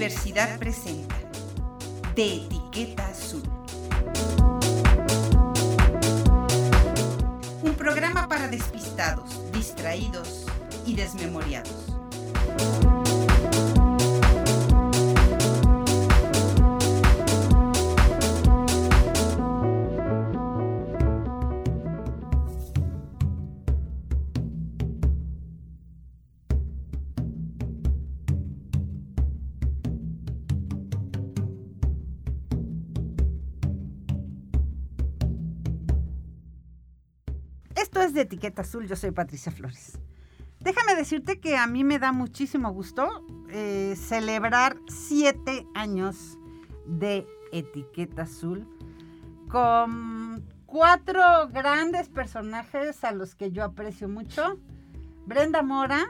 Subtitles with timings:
[0.00, 1.14] Universidad presenta
[2.16, 3.42] De Etiqueta Azul.
[7.62, 10.46] Un programa para despistados, distraídos
[10.86, 11.79] y desmemoriados.
[38.40, 39.98] Etiqueta Azul, yo soy Patricia Flores.
[40.60, 43.06] Déjame decirte que a mí me da muchísimo gusto
[43.50, 46.38] eh, celebrar siete años
[46.86, 48.66] de Etiqueta Azul
[49.50, 54.58] con cuatro grandes personajes a los que yo aprecio mucho.
[55.26, 56.06] Brenda Mora,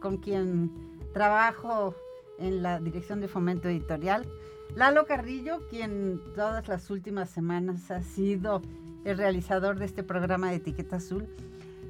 [0.00, 0.70] con quien
[1.12, 1.96] trabajo
[2.38, 4.28] en la dirección de fomento editorial.
[4.76, 8.62] Lalo Carrillo, quien todas las últimas semanas ha sido
[9.04, 11.28] el realizador de este programa de Etiqueta Azul.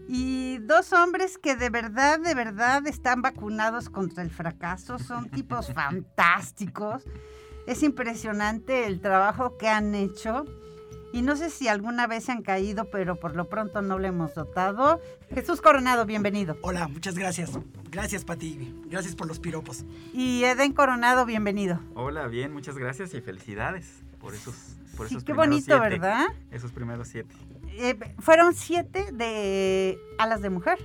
[0.09, 4.99] Y dos hombres que de verdad, de verdad están vacunados contra el fracaso.
[4.99, 7.05] Son tipos fantásticos.
[7.67, 10.45] Es impresionante el trabajo que han hecho.
[11.13, 14.07] Y no sé si alguna vez se han caído, pero por lo pronto no lo
[14.09, 15.01] hemos notado.
[15.33, 16.57] Jesús Coronado, bienvenido.
[16.63, 17.53] Hola, muchas gracias.
[17.89, 18.75] Gracias, Pati.
[18.87, 19.85] Gracias por los piropos.
[20.13, 21.79] Y Eden Coronado, bienvenido.
[21.95, 24.57] Hola, bien, muchas gracias y felicidades por esos,
[24.97, 26.27] por Sí, esos qué primeros bonito, siete, ¿verdad?
[26.51, 27.33] Esos primeros siete.
[27.77, 30.79] Eh, fueron siete de alas de mujer.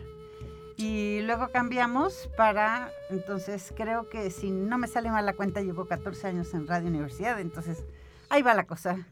[0.77, 5.85] Y luego cambiamos para, entonces creo que si no me sale mal la cuenta, llevo
[5.85, 7.83] 14 años en Radio Universidad, entonces
[8.29, 9.05] ahí va la cosa.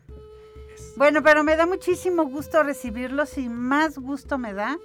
[0.96, 4.78] Bueno, pero me da muchísimo gusto recibirlos y más gusto me da.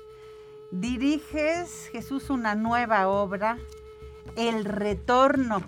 [0.73, 3.59] Diriges, Jesús, una nueva obra,
[4.37, 5.63] El Retorno.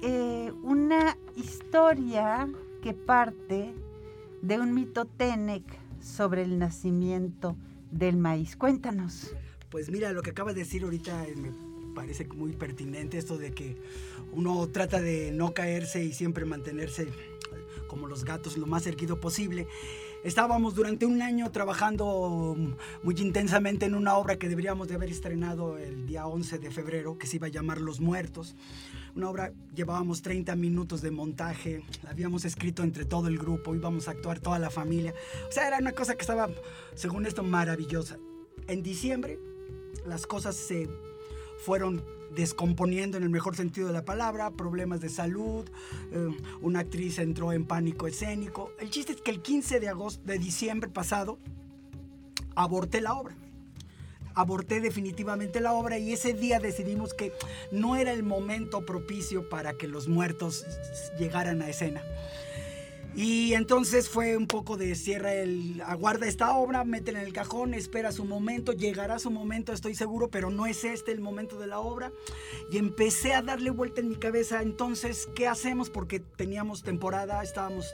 [0.00, 2.48] Eh, una historia
[2.82, 3.74] que parte
[4.42, 5.64] de un mito Tenec
[6.04, 7.56] sobre el nacimiento
[7.90, 8.56] del maíz.
[8.56, 9.34] Cuéntanos.
[9.70, 11.50] Pues mira, lo que acabas de decir ahorita eh, me
[11.94, 13.76] parece muy pertinente esto de que
[14.32, 17.08] uno trata de no caerse y siempre mantenerse
[17.88, 19.66] como los gatos lo más erguido posible.
[20.24, 22.56] Estábamos durante un año trabajando
[23.02, 27.18] muy intensamente en una obra que deberíamos de haber estrenado el día 11 de febrero,
[27.18, 28.56] que se iba a llamar Los Muertos.
[29.16, 34.08] Una obra, llevábamos 30 minutos de montaje, la habíamos escrito entre todo el grupo, íbamos
[34.08, 35.14] a actuar toda la familia.
[35.48, 36.48] O sea, era una cosa que estaba,
[36.96, 38.18] según esto, maravillosa.
[38.66, 39.38] En diciembre,
[40.04, 40.88] las cosas se
[41.64, 42.02] fueron
[42.34, 45.64] descomponiendo en el mejor sentido de la palabra, problemas de salud,
[46.10, 48.72] eh, una actriz entró en pánico escénico.
[48.80, 51.38] El chiste es que el 15 de agosto de diciembre pasado
[52.56, 53.36] aborté la obra.
[54.34, 57.32] Aborté definitivamente la obra y ese día decidimos que
[57.70, 60.64] no era el momento propicio para que los muertos
[61.18, 62.02] llegaran a escena.
[63.16, 67.72] Y entonces fue un poco de cierra el, aguarda esta obra, métela en el cajón,
[67.72, 71.68] espera su momento, llegará su momento, estoy seguro, pero no es este el momento de
[71.68, 72.10] la obra.
[72.72, 75.90] Y empecé a darle vuelta en mi cabeza, entonces, ¿qué hacemos?
[75.90, 77.86] Porque teníamos temporada, estábamos,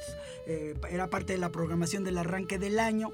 [0.46, 3.10] eh, era parte de la programación del arranque del año.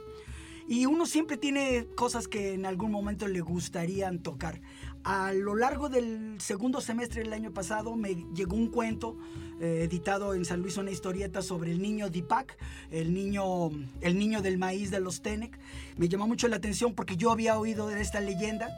[0.68, 4.60] Y uno siempre tiene cosas que en algún momento le gustarían tocar.
[5.04, 9.16] A lo largo del segundo semestre del año pasado me llegó un cuento
[9.60, 12.58] eh, editado en San Luis, una historieta sobre el niño Dipak,
[12.90, 15.56] el niño, el niño del maíz de los Tenec.
[15.96, 18.68] Me llamó mucho la atención porque yo había oído de esta leyenda.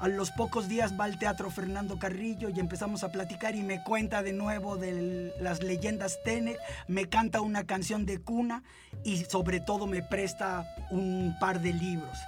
[0.00, 3.82] A los pocos días va al teatro Fernando Carrillo y empezamos a platicar y me
[3.82, 8.62] cuenta de nuevo de las leyendas Tenec, me canta una canción de cuna
[9.04, 12.18] y sobre todo me presta un par de libros.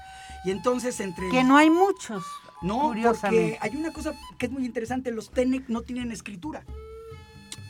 [0.45, 1.29] Y entonces entre...
[1.31, 2.25] Que no hay muchos.
[2.63, 6.65] No, porque hay una cosa que es muy interesante, los Tenec no tienen escritura.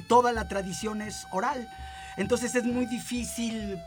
[0.08, 1.68] Toda la tradición es oral.
[2.16, 3.78] Entonces es muy difícil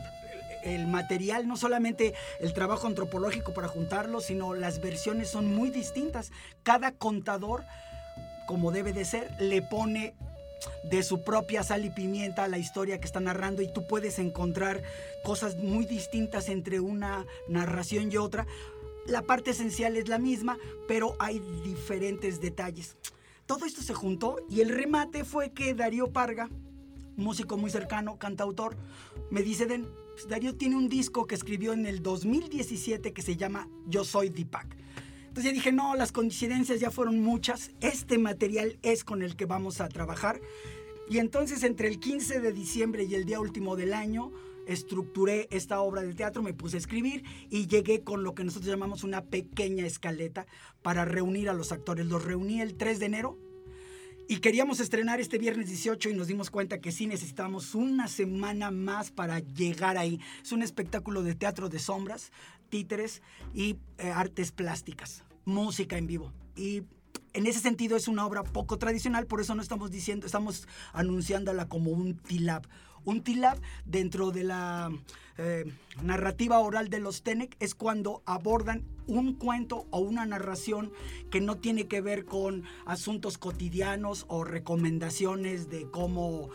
[0.64, 6.32] el material, no solamente el trabajo antropológico para juntarlo, sino las versiones son muy distintas.
[6.64, 7.64] Cada contador,
[8.48, 10.16] como debe de ser, le pone
[10.84, 14.82] de su propia sal y pimienta la historia que está narrando y tú puedes encontrar
[15.24, 18.46] cosas muy distintas entre una narración y otra.
[19.06, 20.58] La parte esencial es la misma,
[20.88, 22.98] pero hay diferentes detalles.
[23.46, 26.50] Todo esto se juntó y el remate fue que Darío Parga,
[27.16, 28.76] músico muy cercano, cantautor,
[29.32, 29.88] me dice, Den,
[30.28, 34.76] Darío tiene un disco que escribió en el 2017 que se llama Yo Soy Deepak.
[35.28, 39.46] Entonces ya dije, no, las coincidencias ya fueron muchas, este material es con el que
[39.46, 40.42] vamos a trabajar.
[41.10, 44.32] Y entonces entre el 15 de diciembre y el día último del año,
[44.68, 48.70] estructuré esta obra de teatro, me puse a escribir y llegué con lo que nosotros
[48.70, 50.46] llamamos una pequeña escaleta
[50.82, 52.06] para reunir a los actores.
[52.08, 53.49] Los reuní el 3 de enero
[54.32, 58.70] Y queríamos estrenar este viernes 18 y nos dimos cuenta que sí necesitamos una semana
[58.70, 60.20] más para llegar ahí.
[60.44, 62.32] Es un espectáculo de teatro de sombras,
[62.70, 63.24] títeres
[63.56, 66.32] y eh, artes plásticas, música en vivo.
[66.56, 66.84] Y
[67.34, 71.68] en ese sentido es una obra poco tradicional, por eso no estamos diciendo, estamos anunciándola
[71.68, 72.68] como un TILAB.
[73.06, 74.92] Un TILAB dentro de la
[75.38, 75.66] eh,
[76.04, 80.92] narrativa oral de los TENEC es cuando abordan un cuento o una narración
[81.32, 86.50] que no tiene que ver con asuntos cotidianos o recomendaciones de cómo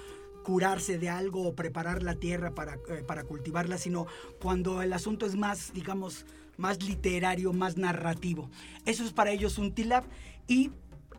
[0.44, 4.06] curarse de algo o preparar la tierra para, eh, para cultivarla, sino
[4.40, 6.26] cuando el asunto es más, digamos,
[6.56, 8.50] más literario, más narrativo.
[8.85, 10.05] Eso es para ellos un TILAB
[10.47, 10.70] y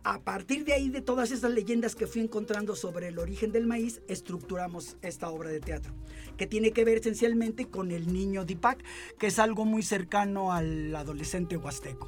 [0.06, 3.66] a partir de ahí, de todas esas leyendas que fui encontrando sobre el origen del
[3.66, 5.94] maíz, estructuramos esta obra de teatro,
[6.38, 8.84] que tiene que ver esencialmente con el niño Dipak,
[9.18, 12.08] que es algo muy cercano al adolescente huasteco.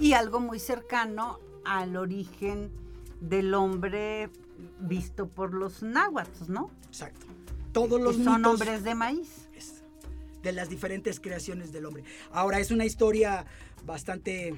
[0.00, 2.72] Y algo muy cercano al origen
[3.20, 4.28] del hombre
[4.80, 6.72] visto por los náhuatl, ¿no?
[6.88, 7.26] Exacto.
[7.70, 9.48] Todos los son mitos hombres de maíz.
[9.54, 9.84] es
[10.42, 12.02] de las diferentes creaciones del hombre.
[12.32, 13.46] Ahora, es una historia
[13.86, 14.56] bastante...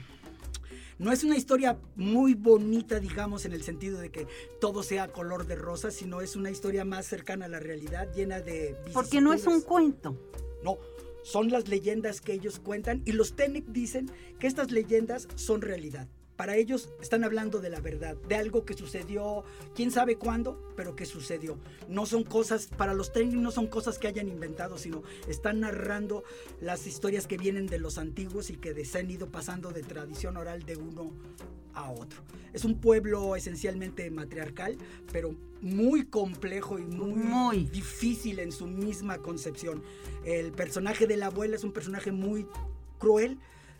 [1.00, 4.26] No es una historia muy bonita, digamos, en el sentido de que
[4.60, 8.40] todo sea color de rosa, sino es una historia más cercana a la realidad, llena
[8.42, 8.76] de...
[8.92, 10.14] Porque no es un cuento.
[10.62, 10.76] No,
[11.22, 16.06] son las leyendas que ellos cuentan y los Tenec dicen que estas leyendas son realidad.
[16.40, 19.44] Para ellos están hablando de la verdad, de algo que sucedió,
[19.74, 21.58] quién sabe cuándo, pero que sucedió.
[21.86, 26.24] No son cosas, para los Tenec no son cosas que hayan inventado, sino están narrando
[26.62, 30.38] las historias que vienen de los antiguos y que se han ido pasando de tradición
[30.38, 31.12] oral de uno
[31.74, 32.22] a otro.
[32.54, 34.78] Es un pueblo esencialmente matriarcal,
[35.12, 37.64] pero muy complejo y muy, Muy.
[37.66, 39.82] difícil en su misma concepción.
[40.24, 42.46] El personaje de la abuela es un personaje muy
[42.98, 43.36] cruel,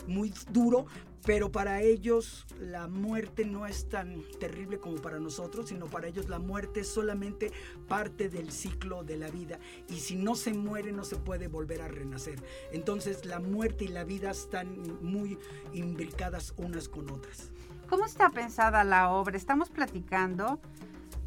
[0.06, 0.86] muy duro,
[1.24, 6.28] pero para ellos la muerte no es tan terrible como para nosotros, sino para ellos
[6.28, 7.52] la muerte es solamente
[7.88, 9.58] parte del ciclo de la vida
[9.88, 12.42] y si no se muere no se puede volver a renacer.
[12.72, 15.38] Entonces la muerte y la vida están muy
[15.72, 17.50] imbricadas unas con otras.
[17.88, 19.36] ¿Cómo está pensada la obra?
[19.36, 20.60] Estamos platicando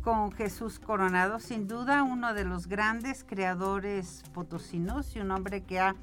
[0.02, 5.80] con Jesús Coronado, sin duda uno de los grandes creadores potosinos y un hombre que
[5.80, 5.96] ha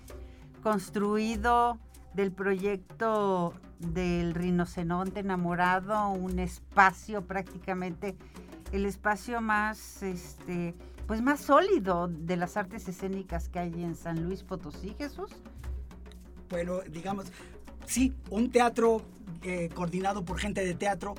[0.62, 1.78] construido
[2.14, 8.16] del proyecto del rinoceronte enamorado un espacio prácticamente
[8.72, 10.74] el espacio más este
[11.10, 15.32] pues más sólido de las artes escénicas que hay en San Luis Potosí, Jesús.
[16.48, 17.32] Bueno, digamos,
[17.84, 19.02] sí, un teatro
[19.42, 21.16] eh, coordinado por gente de teatro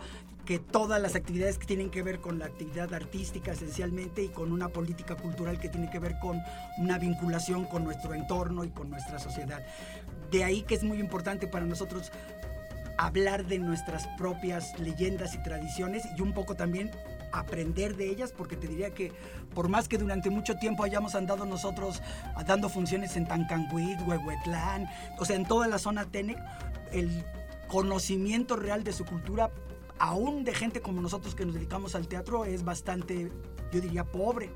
[0.51, 4.51] que todas las actividades que tienen que ver con la actividad artística esencialmente y con
[4.51, 6.41] una política cultural que tiene que ver con
[6.77, 9.65] una vinculación con nuestro entorno y con nuestra sociedad.
[10.29, 12.11] De ahí que es muy importante para nosotros
[12.97, 16.91] hablar de nuestras propias leyendas y tradiciones y un poco también
[17.31, 19.13] aprender de ellas, porque te diría que
[19.55, 22.01] por más que durante mucho tiempo hayamos andado nosotros
[22.45, 26.37] dando funciones en Tancanguit, Huehuetlán, o sea, en toda la zona Tenec,
[26.91, 27.23] el
[27.69, 29.49] conocimiento real de su cultura,
[30.01, 33.31] aún de gente como nosotros que nos dedicamos al teatro, es bastante,
[33.71, 34.49] yo diría, pobre.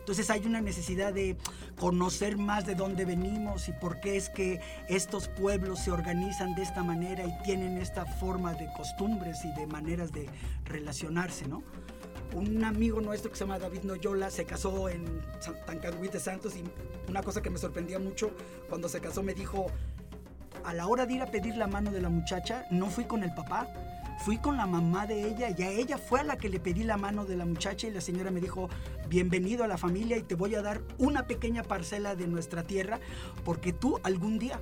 [0.00, 1.36] Entonces hay una necesidad de
[1.78, 6.62] conocer más de dónde venimos y por qué es que estos pueblos se organizan de
[6.62, 10.28] esta manera y tienen esta forma de costumbres y de maneras de
[10.64, 11.62] relacionarse, ¿no?
[12.34, 15.22] Un amigo nuestro que se llama David Noyola se casó en
[15.64, 16.64] Tancanguit de Santos y
[17.08, 18.32] una cosa que me sorprendía mucho
[18.68, 19.66] cuando se casó me dijo,
[20.64, 23.22] a la hora de ir a pedir la mano de la muchacha, no fui con
[23.22, 23.68] el papá,
[24.18, 26.84] fui con la mamá de ella y a ella fue a la que le pedí
[26.84, 28.68] la mano de la muchacha y la señora me dijo,
[29.08, 33.00] bienvenido a la familia y te voy a dar una pequeña parcela de nuestra tierra
[33.44, 34.60] porque tú algún día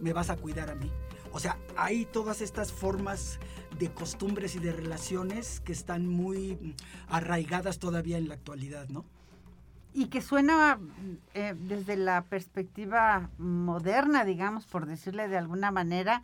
[0.00, 0.90] me vas a cuidar a mí.
[1.32, 3.38] O sea, hay todas estas formas
[3.78, 6.74] de costumbres y de relaciones que están muy
[7.08, 9.04] arraigadas todavía en la actualidad, ¿no?
[9.92, 10.78] y que suena
[11.34, 16.22] eh, desde la perspectiva moderna, digamos, por decirle de alguna manera,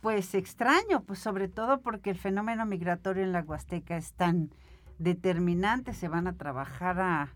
[0.00, 4.50] pues extraño, pues sobre todo porque el fenómeno migratorio en la Huasteca es tan
[4.98, 7.34] determinante, se van a trabajar a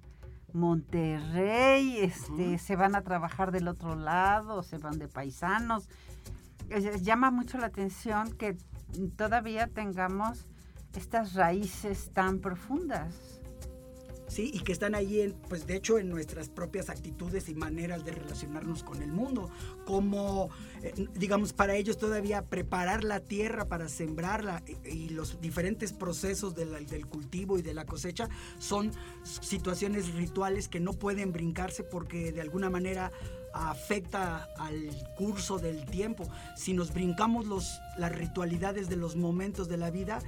[0.52, 5.88] Monterrey, este, se van a trabajar del otro lado, se van de paisanos.
[6.70, 8.56] Es- llama mucho la atención que
[9.16, 10.46] todavía tengamos
[10.96, 13.42] estas raíces tan profundas.
[14.26, 18.04] Sí, y que están ahí, en, pues de hecho, en nuestras propias actitudes y maneras
[18.04, 19.50] de relacionarnos con el mundo.
[19.84, 20.50] Como,
[20.82, 26.54] eh, digamos, para ellos todavía preparar la tierra para sembrarla y, y los diferentes procesos
[26.54, 28.28] del cultivo y de la cosecha
[28.58, 33.12] son situaciones rituales que no pueden brincarse porque de alguna manera
[33.54, 36.28] afecta al curso del tiempo.
[36.56, 40.18] Si nos brincamos los, las ritualidades de los momentos de la vida,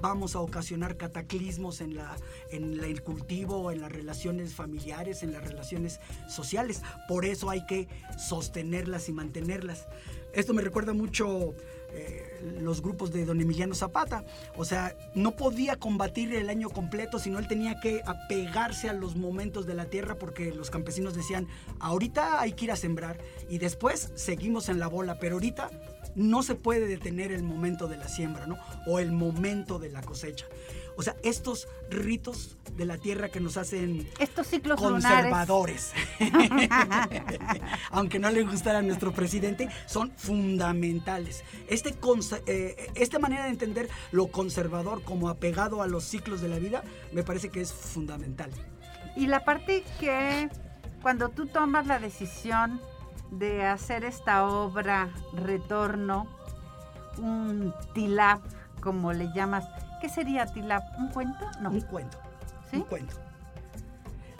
[0.00, 2.16] vamos a ocasionar cataclismos en, la,
[2.50, 6.82] en el cultivo, en las relaciones familiares, en las relaciones sociales.
[7.08, 9.86] Por eso hay que sostenerlas y mantenerlas.
[10.32, 11.54] Esto me recuerda mucho
[11.92, 14.24] eh, los grupos de don Emiliano Zapata.
[14.56, 19.16] O sea, no podía combatir el año completo, sino él tenía que apegarse a los
[19.16, 21.46] momentos de la tierra porque los campesinos decían,
[21.80, 25.70] ahorita hay que ir a sembrar y después seguimos en la bola, pero ahorita
[26.14, 28.58] no se puede detener el momento de la siembra, ¿no?
[28.86, 30.46] O el momento de la cosecha.
[30.96, 35.92] O sea, estos ritos de la tierra que nos hacen estos ciclos conservadores,
[37.90, 41.44] aunque no le gustara a nuestro presidente, son fundamentales.
[41.68, 41.94] Este
[42.46, 46.82] eh, esta manera de entender lo conservador como apegado a los ciclos de la vida
[47.12, 48.50] me parece que es fundamental.
[49.16, 50.48] Y la parte que
[51.02, 52.80] cuando tú tomas la decisión
[53.30, 56.26] de hacer esta obra retorno,
[57.18, 58.42] un tilap,
[58.80, 59.64] como le llamas,
[60.00, 60.98] ¿Qué sería Tilap?
[60.98, 61.44] ¿Un cuento?
[61.60, 61.70] No.
[61.70, 62.18] Un cuento.
[62.70, 62.76] ¿Sí?
[62.76, 63.16] Un cuento.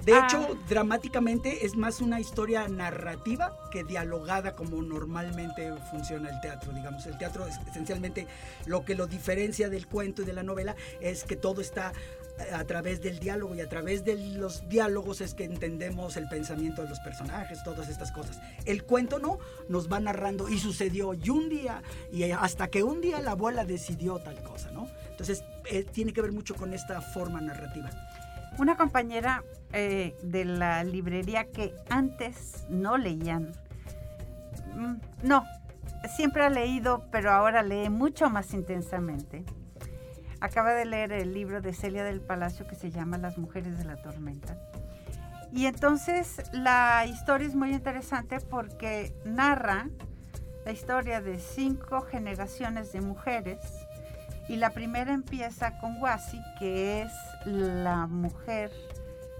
[0.07, 0.25] De ah.
[0.25, 6.73] hecho, dramáticamente es más una historia narrativa que dialogada como normalmente funciona el teatro.
[6.73, 8.29] Digamos, el teatro es esencialmente
[8.67, 11.93] lo que lo diferencia del cuento y de la novela es que todo está
[12.39, 16.29] eh, a través del diálogo y a través de los diálogos es que entendemos el
[16.29, 18.39] pensamiento de los personajes, todas estas cosas.
[18.65, 21.83] El cuento no, nos va narrando y sucedió y un día
[22.13, 24.87] y hasta que un día la abuela decidió tal cosa, ¿no?
[25.17, 27.89] Entonces, eh, tiene que ver mucho con esta forma narrativa.
[28.59, 29.43] Una compañera
[29.73, 33.53] eh, de la librería que antes no leían,
[34.75, 35.45] mm, no,
[36.15, 39.43] siempre ha leído, pero ahora lee mucho más intensamente.
[40.41, 43.85] Acaba de leer el libro de Celia del Palacio que se llama Las Mujeres de
[43.85, 44.59] la Tormenta.
[45.51, 49.89] Y entonces la historia es muy interesante porque narra
[50.67, 53.86] la historia de cinco generaciones de mujeres
[54.49, 57.13] y la primera empieza con Wasi, que es
[57.45, 58.71] la mujer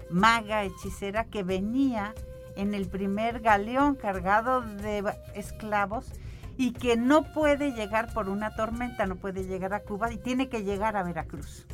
[0.09, 2.13] maga, hechicera, que venía
[2.55, 5.03] en el primer galeón cargado de
[5.35, 6.11] esclavos
[6.57, 10.49] y que no puede llegar por una tormenta, no puede llegar a Cuba y tiene
[10.49, 11.65] que llegar a Veracruz.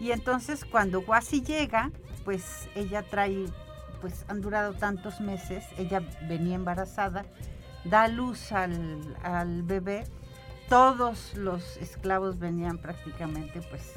[0.00, 1.90] Y entonces cuando Wasi llega,
[2.24, 3.46] pues ella trae,
[4.00, 7.26] pues han durado tantos meses, ella venía embarazada,
[7.84, 10.04] da luz al bebé
[10.68, 13.94] todos los esclavos venían prácticamente pues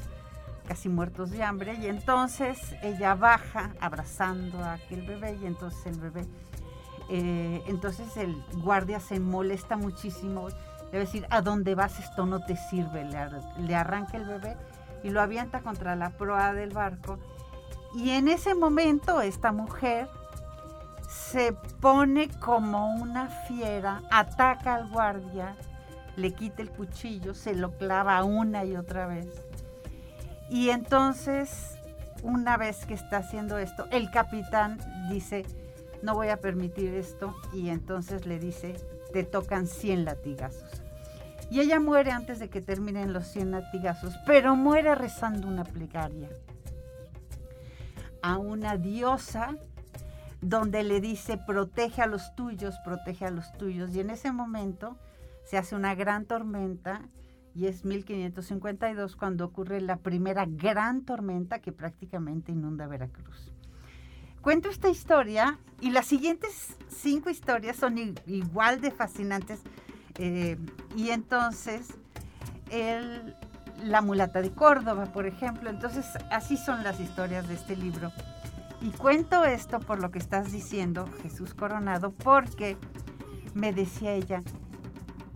[0.66, 6.00] casi muertos de hambre y entonces ella baja abrazando a aquel bebé y entonces el
[6.00, 6.26] bebé,
[7.10, 12.26] eh, entonces el guardia se molesta muchísimo, le va a decir, a dónde vas esto
[12.26, 13.28] no te sirve, le,
[13.66, 14.56] le arranca el bebé
[15.02, 17.18] y lo avienta contra la proa del barco
[17.94, 20.08] y en ese momento esta mujer
[21.08, 25.54] se pone como una fiera, ataca al guardia,
[26.16, 29.26] le quita el cuchillo, se lo clava una y otra vez.
[30.50, 31.78] Y entonces,
[32.22, 34.78] una vez que está haciendo esto, el capitán
[35.08, 35.44] dice,
[36.02, 38.74] no voy a permitir esto, y entonces le dice,
[39.12, 40.82] te tocan 100 latigazos.
[41.50, 46.28] Y ella muere antes de que terminen los 100 latigazos, pero muere rezando una plegaria
[48.22, 49.56] a una diosa
[50.40, 53.94] donde le dice, protege a los tuyos, protege a los tuyos.
[53.94, 54.96] Y en ese momento
[55.44, 57.02] se hace una gran tormenta
[57.54, 63.52] y es 1552 cuando ocurre la primera gran tormenta que prácticamente inunda Veracruz.
[64.40, 69.60] Cuento esta historia y las siguientes cinco historias son igual de fascinantes
[70.18, 70.58] eh,
[70.96, 71.94] y entonces
[73.84, 78.10] la mulata de Córdoba, por ejemplo, entonces así son las historias de este libro.
[78.80, 82.76] Y cuento esto por lo que estás diciendo, Jesús Coronado, porque
[83.54, 84.42] me decía ella,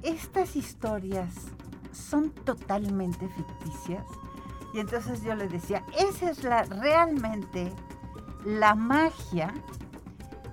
[0.07, 1.35] estas historias
[1.93, 4.05] son totalmente ficticias.
[4.73, 7.73] Y entonces yo le decía, esa es la realmente
[8.45, 9.53] la magia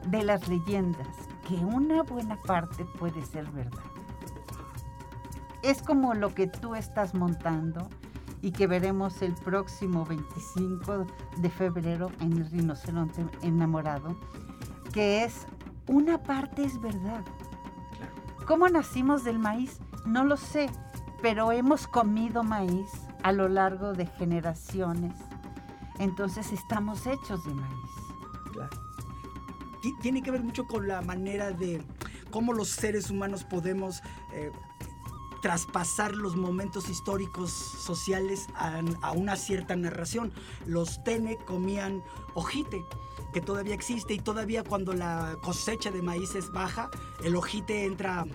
[0.07, 1.07] de las leyendas,
[1.47, 3.83] que una buena parte puede ser verdad.
[5.61, 7.89] Es como lo que tú estás montando
[8.41, 11.05] y que veremos el próximo 25
[11.37, 14.17] de febrero en el rinoceronte enamorado,
[14.91, 15.45] que es
[15.87, 17.23] una parte es verdad,
[18.45, 19.79] ¿Cómo nacimos del maíz?
[20.05, 20.69] No lo sé,
[21.21, 22.89] pero hemos comido maíz
[23.23, 25.15] a lo largo de generaciones.
[25.97, 27.89] Entonces estamos hechos de maíz.
[28.51, 28.77] Claro.
[30.01, 31.81] Tiene que ver mucho con la manera de
[32.31, 34.01] cómo los seres humanos podemos
[34.33, 34.51] eh,
[35.41, 40.33] traspasar los momentos históricos sociales a, a una cierta narración.
[40.65, 42.83] Los Tene comían ojite
[43.33, 46.89] que todavía existe y todavía cuando la cosecha de maíz es baja,
[47.23, 48.25] el ojite entra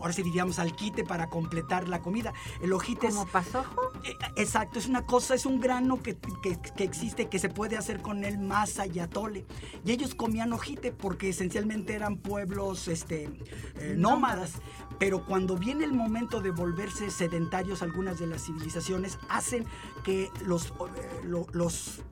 [0.00, 2.32] ahora sí diríamos al quite para completar la comida.
[2.62, 3.30] El ojite ¿Como es...
[3.30, 3.80] pasojo?
[4.04, 7.76] Eh, Exacto, es una cosa, es un grano que, que- que existe, que se puede
[7.76, 9.44] hacer con él masa y atole.
[9.84, 13.24] Y ellos comían ojite porque esencialmente eran pueblos este,
[13.74, 14.52] eh, nómadas.
[15.00, 19.66] Pero cuando viene el momento de volverse sedentarios, algunas de las civilizaciones hacen
[20.04, 20.72] que los, eh,
[21.24, 22.02] lo- los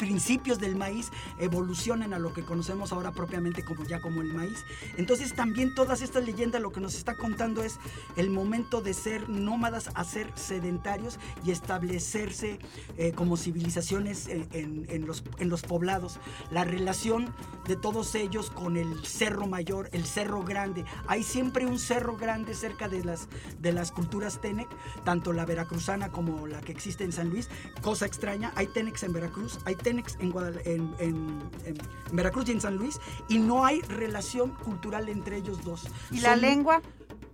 [0.00, 4.64] principios del maíz evolucionan a lo que conocemos ahora propiamente como ya como el maíz.
[4.96, 7.78] Entonces también todas estas leyendas lo que nos está contando es
[8.16, 12.58] el momento de ser nómadas a ser sedentarios y establecerse
[12.96, 16.18] eh, como civilizaciones en, los, en los poblados.
[16.50, 17.34] La relación
[17.68, 20.86] de todos ellos con el cerro mayor, el cerro grande.
[21.08, 23.28] Hay siempre un cerro grande cerca de las,
[23.60, 24.68] de las culturas Tenec,
[25.04, 27.50] tanto la veracruzana como la que existe en San Luis.
[27.82, 31.78] Cosa extraña, hay Tenex en Veracruz, hay Tenex en, Guadal- en- en- en
[32.12, 35.86] Veracruz y en San Luis, y no hay relación cultural entre ellos dos.
[36.10, 36.82] ¿Y la Son- lengua?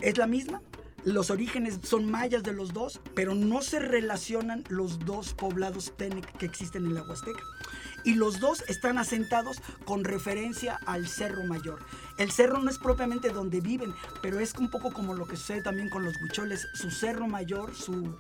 [0.01, 0.61] es la misma.
[1.05, 6.27] Los orígenes son mayas de los dos, pero no se relacionan los dos poblados Tenec
[6.37, 7.43] que existen en la Huasteca.
[8.05, 11.79] Y los dos están asentados con referencia al Cerro Mayor.
[12.19, 15.63] El cerro no es propiamente donde viven, pero es un poco como lo que sucede
[15.63, 16.67] también con los huicholes.
[16.75, 18.17] Su Cerro Mayor, su,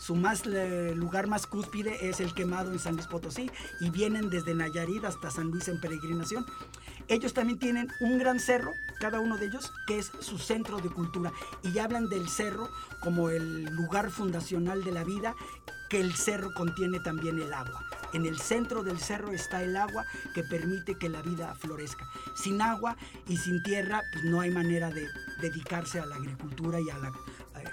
[0.00, 4.54] su más, lugar más cúspide es el quemado en San Luis Potosí y vienen desde
[4.54, 6.46] Nayarit hasta San Luis en peregrinación.
[7.08, 10.88] Ellos también tienen un gran cerro, cada uno de ellos, que es su centro de
[10.88, 11.32] cultura.
[11.62, 15.34] Y hablan del cerro como el lugar fundacional de la vida,
[15.90, 17.84] que el cerro contiene también el agua.
[18.14, 22.08] En el centro del cerro está el agua que permite que la vida florezca.
[22.34, 22.96] Sin agua
[23.28, 25.06] y sin tierra, pues no hay manera de
[25.42, 27.12] dedicarse a la agricultura y a la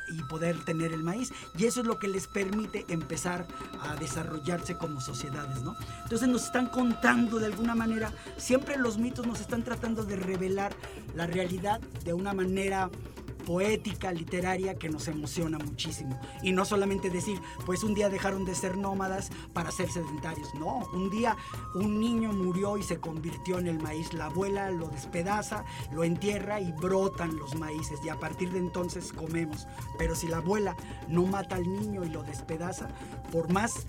[0.08, 1.34] y poder tener el maíz.
[1.58, 3.46] Y eso es lo que les permite empezar
[3.82, 5.76] a desarrollarse como sociedades, ¿no?
[6.04, 10.74] Entonces nos están contando de alguna manera, siempre los mitos nos están tratando de revelar
[11.16, 12.90] la realidad de una manera
[13.48, 16.20] poética, literaria, que nos emociona muchísimo.
[16.44, 20.54] Y no solamente decir, pues un día dejaron de ser nómadas para ser sedentarios.
[20.56, 21.38] No, un día
[21.74, 24.12] un niño murió y se convirtió en el maíz.
[24.12, 28.02] La abuela lo despedaza, lo entierra y brotan los maíces.
[28.04, 29.66] Y a partir de entonces comemos.
[29.98, 30.76] Pero si la abuela
[31.08, 32.90] no mata al niño y lo despedaza,
[33.32, 33.88] por más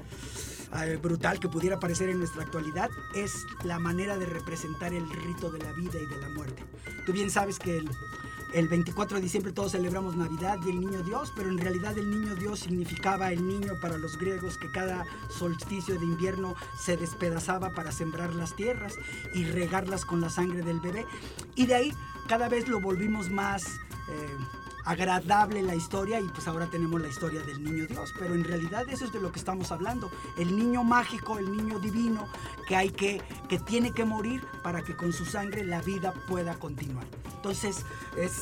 [0.85, 5.51] eh, brutal que pudiera parecer en nuestra actualidad, es la manera de representar el rito
[5.51, 6.63] de la vida y de la muerte.
[7.05, 7.91] Tú bien sabes que el,
[8.53, 12.11] el 24 de diciembre todos celebramos Navidad y el Niño Dios, pero en realidad el
[12.11, 17.71] Niño Dios significaba el niño para los griegos que cada solsticio de invierno se despedazaba
[17.71, 18.99] para sembrar las tierras
[19.35, 21.07] y regarlas con la sangre del bebé.
[21.55, 21.93] Y de ahí
[22.27, 23.67] cada vez lo volvimos más...
[24.09, 24.37] eh,
[24.89, 28.89] agradable la historia y pues ahora tenemos la historia del niño Dios, pero en realidad
[28.89, 32.27] eso es de lo que estamos hablando, el niño mágico, el niño divino
[32.67, 36.55] que hay que que tiene que morir para que con su sangre la vida pueda
[36.55, 37.07] continuar.
[37.37, 37.85] Entonces,
[38.17, 38.33] es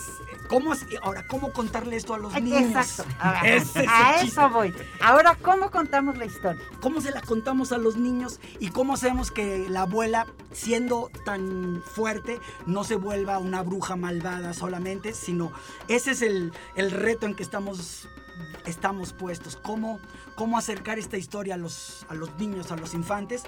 [0.48, 2.62] cómo ahora cómo contarle esto a los niños.
[2.62, 3.04] Exacto.
[3.18, 4.74] Ahora, Ese es a eso voy.
[5.00, 6.62] Ahora, ¿cómo contamos la historia?
[6.80, 11.82] ¿Cómo se la contamos a los niños y cómo hacemos que la abuela, siendo tan
[11.84, 15.52] fuerte, no se vuelva una bruja malvada solamente, sino
[15.88, 16.35] ese es el,
[16.74, 18.08] el reto en que estamos,
[18.66, 19.56] estamos puestos.
[19.56, 20.00] ¿Cómo,
[20.34, 23.42] cómo acercar esta historia a los, a los niños, a los infantes?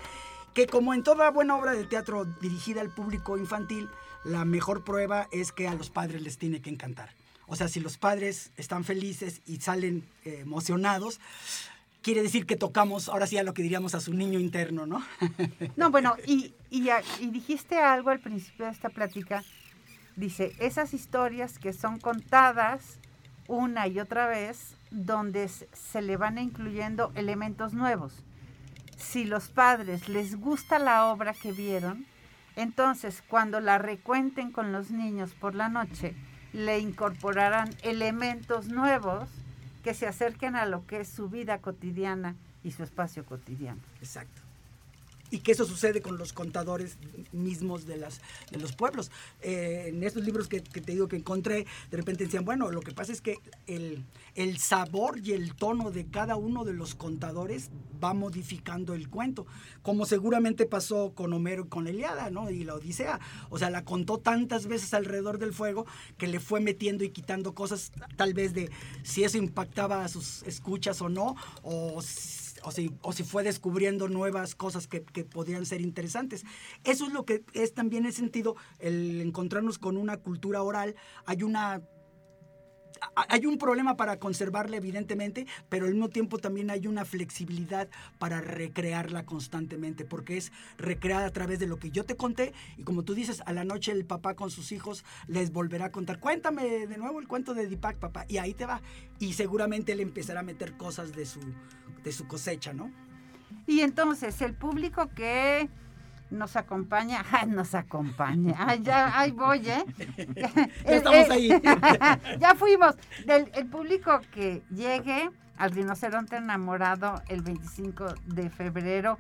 [0.55, 3.88] Que como en toda buena obra de teatro dirigida al público infantil,
[4.24, 7.11] la mejor prueba es que a los padres les tiene que encantar.
[7.46, 11.18] O sea, si los padres están felices y salen eh, emocionados,
[12.03, 15.05] quiere decir que tocamos, ahora sí a lo que diríamos a su niño interno, ¿no?
[15.77, 16.88] No, bueno, y, y,
[17.20, 19.44] y dijiste algo al principio de esta plática.
[20.18, 22.98] Dice, esas historias que son contadas
[23.46, 28.24] una y otra vez, donde se le van incluyendo elementos nuevos.
[28.96, 32.04] Si los padres les gusta la obra que vieron,
[32.57, 36.16] entonces cuando la recuenten con los niños por la noche,
[36.52, 39.28] le incorporarán elementos nuevos
[39.85, 43.81] que se acerquen a lo que es su vida cotidiana y su espacio cotidiano.
[44.00, 44.47] Exacto.
[45.30, 46.96] Y que eso sucede con los contadores
[47.32, 49.10] mismos de, las, de los pueblos.
[49.42, 52.80] Eh, en estos libros que, que te digo que encontré, de repente decían, bueno, lo
[52.80, 56.94] que pasa es que el, el sabor y el tono de cada uno de los
[56.94, 57.70] contadores
[58.02, 59.46] va modificando el cuento,
[59.82, 62.50] como seguramente pasó con Homero y con la Iliada, ¿no?
[62.50, 63.20] Y la Odisea.
[63.50, 65.86] O sea, la contó tantas veces alrededor del fuego
[66.16, 68.70] que le fue metiendo y quitando cosas, tal vez de
[69.02, 73.42] si eso impactaba a sus escuchas o no, o si o si, o si fue
[73.42, 76.44] descubriendo nuevas cosas que, que podrían ser interesantes.
[76.84, 80.94] Eso es lo que es también el sentido, el encontrarnos con una cultura oral.
[81.26, 81.82] Hay una
[83.28, 88.40] hay un problema para conservarla, evidentemente, pero al mismo tiempo también hay una flexibilidad para
[88.40, 93.04] recrearla constantemente, porque es recreada a través de lo que yo te conté y como
[93.04, 96.86] tú dices, a la noche el papá con sus hijos les volverá a contar, cuéntame
[96.86, 98.80] de nuevo el cuento de Deepak, papá, y ahí te va.
[99.18, 101.40] Y seguramente él empezará a meter cosas de su,
[102.02, 102.90] de su cosecha, ¿no?
[103.66, 105.68] Y entonces, el público que
[106.30, 109.84] nos acompaña, nos acompaña, ay, ya, ahí voy, ¿eh?
[110.37, 111.48] ya estamos ahí.
[112.40, 112.94] ya fuimos.
[113.26, 119.18] Del, el público que llegue al rinoceronte enamorado el 25 de febrero,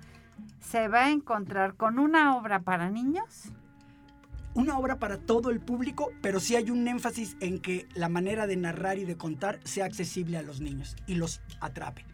[0.60, 3.52] ¿se va a encontrar con una obra para niños?
[4.54, 8.46] Una obra para todo el público, pero sí hay un énfasis en que la manera
[8.46, 12.04] de narrar y de contar sea accesible a los niños y los atrape.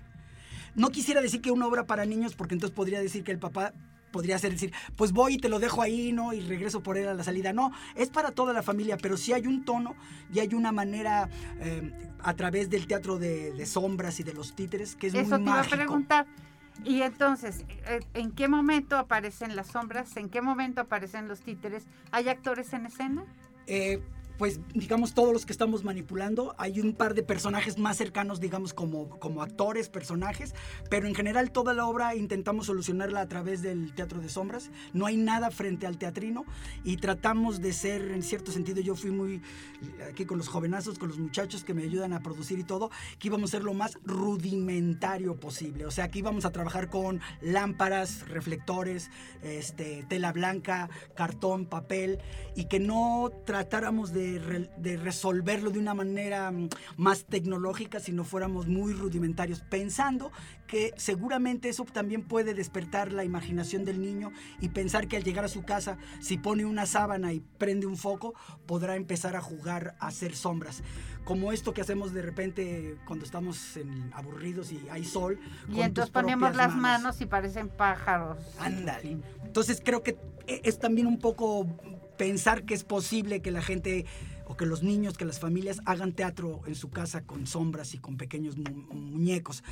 [0.75, 3.73] No quisiera decir que una obra para niños, porque entonces podría decir que el papá
[4.15, 6.33] podría ser decir, pues voy y te lo dejo ahí, ¿no?
[6.33, 7.53] Y regreso por él a la salida.
[7.53, 9.97] No, es para toda la familia, pero sí hay un tono
[10.33, 14.95] y hay una manera eh, a través del teatro de, sombras y de los títeres
[14.95, 16.27] que es Eso muy te iba a preguntar.
[16.85, 20.17] Y entonces, eh, ¿en qué momento aparecen las sombras?
[20.17, 21.85] ¿En qué momento aparecen los títeres?
[22.13, 23.25] ¿Hay actores en escena?
[23.67, 24.01] Eh,
[24.39, 26.55] pues digamos todos los que estamos manipulando.
[26.59, 30.55] Hay un par de personajes más cercanos, digamos, como, como actores, personajes,
[30.91, 34.71] pero en general toda la obra intentamos solucionarla a través del teatro de sombras.
[34.93, 36.45] No hay nada frente al teatrino
[36.83, 39.43] y tratamos de ser, en cierto sentido, yo fui muy
[40.11, 43.29] aquí con los jovenazos, con los muchachos que me ayudan a producir y todo, que
[43.29, 45.87] íbamos a ser lo más rudimentario posible.
[45.87, 49.11] O sea, que íbamos a trabajar con lámparas, reflectores,
[49.43, 52.19] este, tela blanca, cartón, papel
[52.57, 58.25] y que no tratáramos de de, resolverlo de una manera mm, más tecnológica si no
[58.25, 60.31] fuéramos muy rudimentarios, pensando
[60.67, 65.45] que seguramente eso también puede despertar la imaginación del niño y pensar que al llegar
[65.45, 68.35] a su casa, si pone una sábana y prende un foco,
[68.67, 70.83] podrá empezar a jugar a hacer sombras.
[71.25, 73.79] Como esto que hacemos de repente cuando estamos
[74.13, 75.39] aburridos y hay sol.
[75.69, 77.21] Y entonces ponemos las manos.
[77.21, 78.39] y parecen pájaros.
[78.59, 79.19] Ándale.
[79.45, 81.67] Entonces creo que e, es también un poco
[82.17, 84.07] pensar que es posible que la gente
[84.47, 87.99] o que los niños, que las familias hagan teatro en su casa con sombras y
[87.99, 89.65] con pequeños muñecos.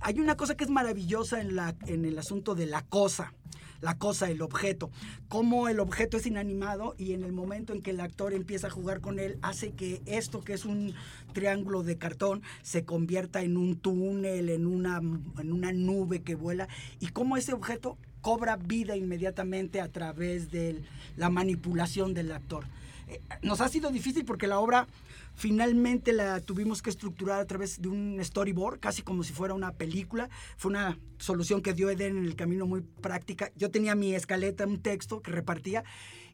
[0.00, 3.34] Hay una cosa que es maravillosa en, la, en el asunto de la cosa,
[3.80, 4.90] la cosa, el objeto,
[5.28, 8.70] cómo el objeto es inanimado y en el momento en que el actor empieza a
[8.70, 10.94] jugar con él, hace que esto que es un
[11.32, 16.68] triángulo de cartón se convierta en un túnel, en una, en una nube que vuela
[17.00, 20.80] y cómo ese objeto cobra vida inmediatamente a través de
[21.16, 22.64] la manipulación del actor.
[23.08, 24.86] Eh, nos ha sido difícil porque la obra
[25.34, 29.72] finalmente la tuvimos que estructurar a través de un storyboard, casi como si fuera una
[29.72, 30.30] película.
[30.56, 33.50] Fue una solución que dio Eden en el camino muy práctica.
[33.56, 35.84] Yo tenía mi escaleta, un texto que repartía,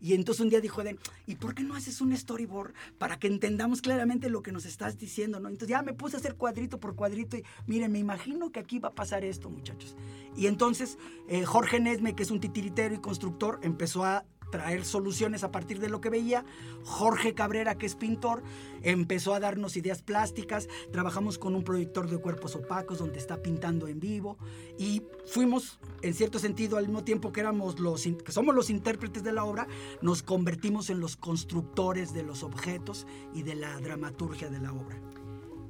[0.01, 3.27] y entonces un día dijo Eden, ¿y por qué no haces un storyboard para que
[3.27, 5.41] entendamos claramente lo que nos estás diciendo?
[5.41, 5.49] ¿no?
[5.49, 8.79] Entonces ya me puse a hacer cuadrito por cuadrito y miren, me imagino que aquí
[8.79, 9.97] va a pasar esto, muchachos.
[10.37, 15.45] Y entonces eh, Jorge Nesme, que es un titiritero y constructor, empezó a traer soluciones
[15.45, 16.45] a partir de lo que veía.
[16.85, 18.43] Jorge Cabrera, que es pintor,
[18.83, 20.69] empezó a darnos ideas plásticas.
[20.93, 24.39] Trabajamos con un proyector de cuerpos opacos donde está pintando en vivo
[24.79, 29.23] y fuimos, en cierto sentido, al mismo tiempo que éramos los que somos los intérpretes
[29.23, 29.67] de la obra,
[30.03, 35.01] nos convertimos en los constructores de los objetos y de la dramaturgia de la obra.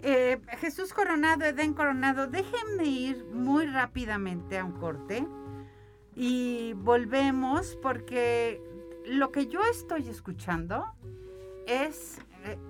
[0.02, 5.26] Eh, Jesús Coronado, Edén Coronado, déjenme ir muy rápidamente a un corte
[6.20, 8.60] y volvemos porque
[9.06, 10.84] lo que yo estoy escuchando
[11.68, 12.18] es,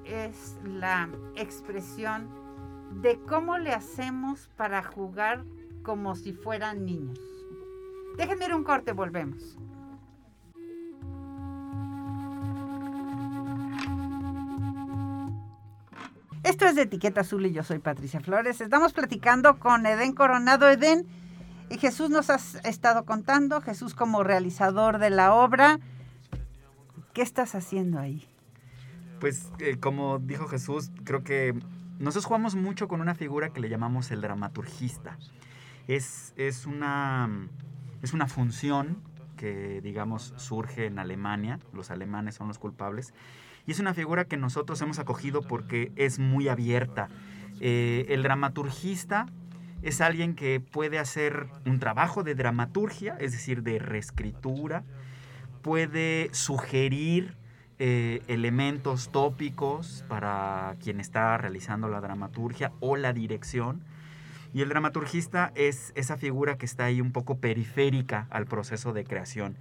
[0.04, 2.28] es la expresión
[3.00, 5.46] de cómo le hacemos para jugar
[5.82, 7.18] como si fueran niños.
[8.18, 9.56] Déjenme ir un corte, volvemos.
[16.44, 18.60] Esto es de Etiqueta Azul y yo soy Patricia Flores.
[18.60, 20.68] Estamos platicando con Edén Coronado.
[20.68, 21.06] Edén,
[21.76, 25.78] Jesús nos ha estado contando, Jesús como realizador de la obra.
[27.12, 28.26] ¿Qué estás haciendo ahí?
[29.20, 31.54] Pues eh, como dijo Jesús, creo que
[31.98, 35.18] nosotros jugamos mucho con una figura que le llamamos el dramaturgista.
[35.88, 37.28] Es, es, una,
[38.02, 39.02] es una función
[39.36, 43.14] que, digamos, surge en Alemania, los alemanes son los culpables,
[43.66, 47.08] y es una figura que nosotros hemos acogido porque es muy abierta.
[47.60, 49.26] Eh, el dramaturgista
[49.82, 54.84] es alguien que puede hacer un trabajo de dramaturgia, es decir, de reescritura,
[55.62, 57.36] puede sugerir
[57.78, 63.82] eh, elementos tópicos para quien está realizando la dramaturgia o la dirección.
[64.52, 69.04] Y el dramaturgista es esa figura que está ahí un poco periférica al proceso de
[69.04, 69.56] creación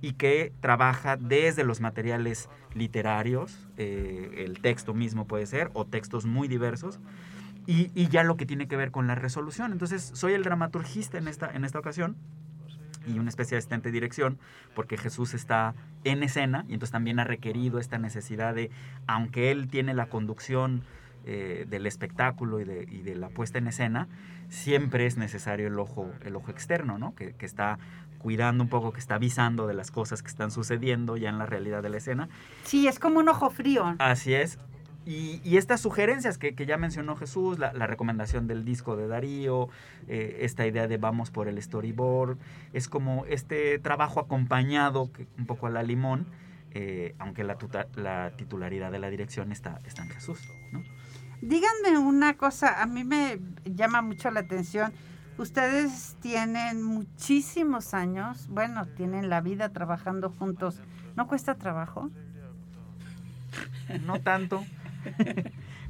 [0.00, 6.26] y que trabaja desde los materiales literarios, eh, el texto mismo puede ser, o textos
[6.26, 7.00] muy diversos,
[7.66, 9.72] y, y, ya lo que tiene que ver con la resolución.
[9.72, 12.16] Entonces, soy el dramaturgista en esta, en esta ocasión
[13.06, 14.38] y una especie de asistente de dirección,
[14.74, 15.74] porque Jesús está
[16.04, 18.70] en escena y entonces también ha requerido esta necesidad de,
[19.06, 20.82] aunque él tiene la conducción
[21.24, 24.08] eh, del espectáculo y de, y de, la puesta en escena,
[24.48, 27.14] siempre es necesario el ojo, el ojo externo, ¿no?
[27.14, 27.78] Que, que, está
[28.18, 31.46] cuidando un poco, que está avisando de las cosas que están sucediendo ya en la
[31.46, 32.28] realidad de la escena.
[32.64, 33.96] Sí, es como un ojo frío.
[33.98, 34.58] Así es.
[35.06, 39.06] Y, y estas sugerencias que, que, ya mencionó Jesús, la, la, recomendación del disco de
[39.06, 39.68] Darío,
[40.08, 42.38] eh, esta idea de vamos por el storyboard,
[42.72, 46.26] es como este trabajo acompañado que, un poco a la limón,
[46.72, 50.40] eh, aunque la, tuta, la, titularidad de la dirección está, está en Jesús.
[50.72, 50.82] ¿no?
[51.40, 54.92] Díganme una cosa, a mí me llama mucho la atención.
[55.38, 60.80] Ustedes tienen muchísimos años, bueno, tienen la vida trabajando juntos.
[61.14, 62.10] ¿No cuesta trabajo?
[64.04, 64.64] No tanto.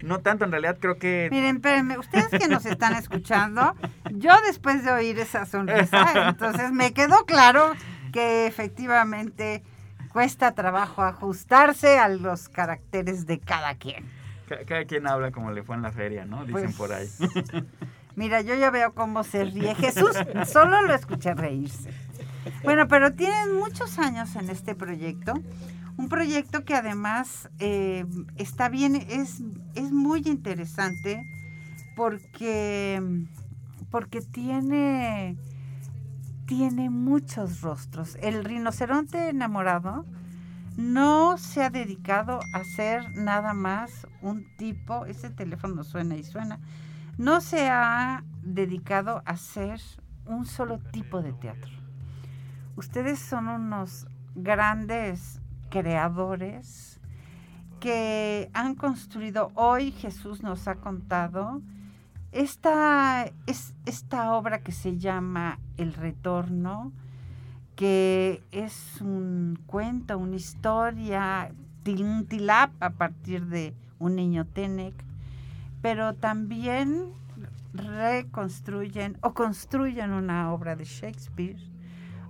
[0.03, 1.29] No tanto, en realidad creo que...
[1.31, 3.75] Miren, espérenme, ustedes que nos están escuchando,
[4.13, 7.73] yo después de oír esa sonrisa, entonces me quedó claro
[8.13, 9.63] que efectivamente
[10.13, 14.05] cuesta trabajo ajustarse a los caracteres de cada quien.
[14.67, 16.45] Cada quien habla como le fue en la feria, ¿no?
[16.45, 17.09] Dicen pues, por ahí.
[18.15, 19.75] Mira, yo ya veo cómo se ríe.
[19.75, 20.13] Jesús
[20.47, 21.91] solo lo escuché reírse.
[22.63, 25.35] Bueno, pero tienen muchos años en este proyecto.
[25.97, 28.05] Un proyecto que además eh,
[28.37, 29.43] está bien, es,
[29.75, 31.25] es muy interesante
[31.97, 33.27] porque,
[33.91, 35.39] porque tiene,
[36.47, 38.17] tiene muchos rostros.
[38.21, 40.05] El rinoceronte enamorado
[40.77, 46.61] no se ha dedicado a ser nada más un tipo, ese teléfono suena y suena,
[47.17, 49.81] no se ha dedicado a ser
[50.27, 51.73] un solo tipo de teatro.
[52.77, 57.01] Ustedes son unos grandes creadores
[57.81, 61.63] que han construido, hoy Jesús nos ha contado,
[62.33, 66.93] esta, es, esta obra que se llama El Retorno,
[67.77, 71.51] que es un cuento, una historia,
[71.87, 74.95] un tilap a partir de un niño Tenec,
[75.83, 77.13] pero también
[77.73, 81.61] reconstruyen o construyen una obra de Shakespeare,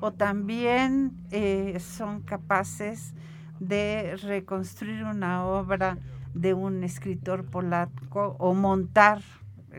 [0.00, 3.14] o también eh, son capaces
[3.60, 5.98] de reconstruir una obra
[6.34, 9.22] de un escritor polaco o montar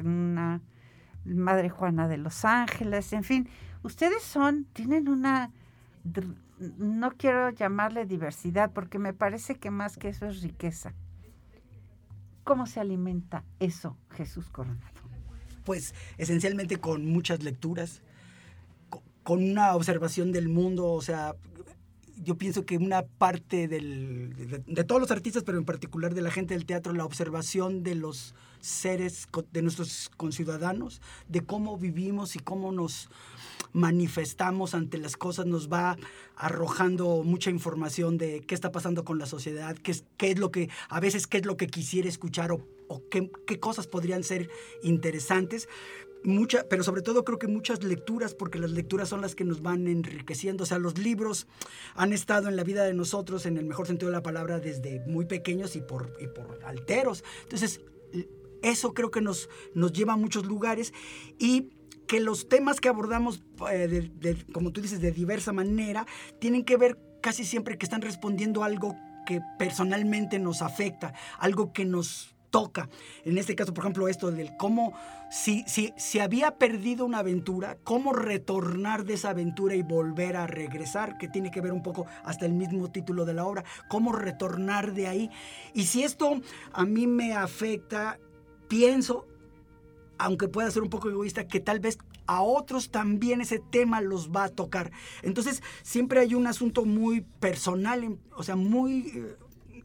[0.04, 0.62] una
[1.26, 3.50] Madre Juana de los Ángeles, en fin,
[3.84, 5.52] ustedes son, tienen una,
[6.78, 10.94] no quiero llamarle diversidad porque me parece que más que eso es riqueza.
[12.44, 14.88] ¿Cómo se alimenta eso, Jesús Coronado?
[15.66, 18.02] Pues esencialmente con muchas lecturas,
[19.28, 21.36] con una observación del mundo, o sea,
[22.24, 26.32] yo pienso que una parte del, de, todos los artistas, pero en particular de la
[26.32, 32.40] gente del teatro, la observación de los seres, de nuestros conciudadanos, de cómo vivimos y
[32.40, 33.10] cómo nos
[33.74, 35.98] manifestamos ante las cosas, nos va
[36.38, 40.52] arrojando mucha información de qué está pasando con la sociedad, qué es, qué es lo
[40.52, 44.24] que, a veces qué es lo que quisiera escuchar o, o qué, qué cosas podrían
[44.24, 44.50] ser
[44.84, 45.68] interesantes
[46.24, 49.62] mucha, pero sobre todo creo que muchas lecturas, porque las lecturas son las que nos
[49.62, 50.64] van enriqueciendo.
[50.64, 51.48] O sea, los libros
[51.96, 55.02] han estado en la vida de nosotros, en el mejor sentido de la palabra, desde
[55.08, 57.24] muy pequeños y por, y por alteros.
[57.44, 57.82] Entonces,
[58.62, 60.94] eso creo que nos, nos lleva a muchos lugares
[61.38, 61.70] y
[62.08, 64.10] que los temas que abordamos, eh,
[64.54, 66.08] como tú dices, de diversa manera,
[66.40, 71.84] tienen que ver casi siempre que están respondiendo algo que personalmente nos afecta, algo que
[71.84, 72.90] nos toca.
[73.26, 74.94] En este caso, por ejemplo, esto del cómo,
[75.30, 80.48] si, si, si había perdido una aventura, cómo retornar de esa aventura y volver a
[80.48, 84.12] regresar, que tiene que ver un poco hasta el mismo título de la obra, cómo
[84.12, 85.30] retornar de ahí.
[85.74, 86.42] Y si esto
[86.74, 88.20] a mí me afecta,
[88.68, 89.28] pienso,
[90.18, 94.32] aunque pueda ser un poco egoísta, que tal vez a otros también ese tema los
[94.32, 94.92] va a tocar.
[95.24, 99.36] Entonces, siempre hay un asunto muy personal, o sea, muy eh,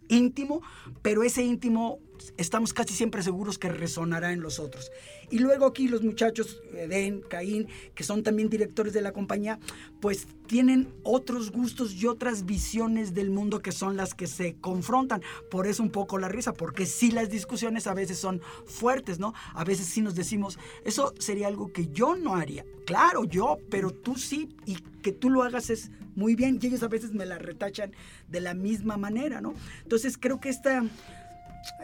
[0.09, 0.61] íntimo,
[1.01, 1.99] pero ese íntimo
[2.37, 4.91] estamos casi siempre seguros que resonará en los otros.
[5.31, 9.59] Y luego aquí los muchachos, Eden, Caín, que son también directores de la compañía,
[10.01, 15.23] pues tienen otros gustos y otras visiones del mundo que son las que se confrontan.
[15.51, 19.33] Por eso un poco la risa, porque sí las discusiones a veces son fuertes, ¿no?
[19.55, 22.65] A veces sí nos decimos, eso sería algo que yo no haría.
[22.85, 26.59] Claro, yo, pero tú sí, y que tú lo hagas es muy bien.
[26.61, 27.93] Y ellos a veces me la retachan
[28.29, 29.55] de la misma manera, ¿no?
[29.83, 30.85] Entonces creo que esta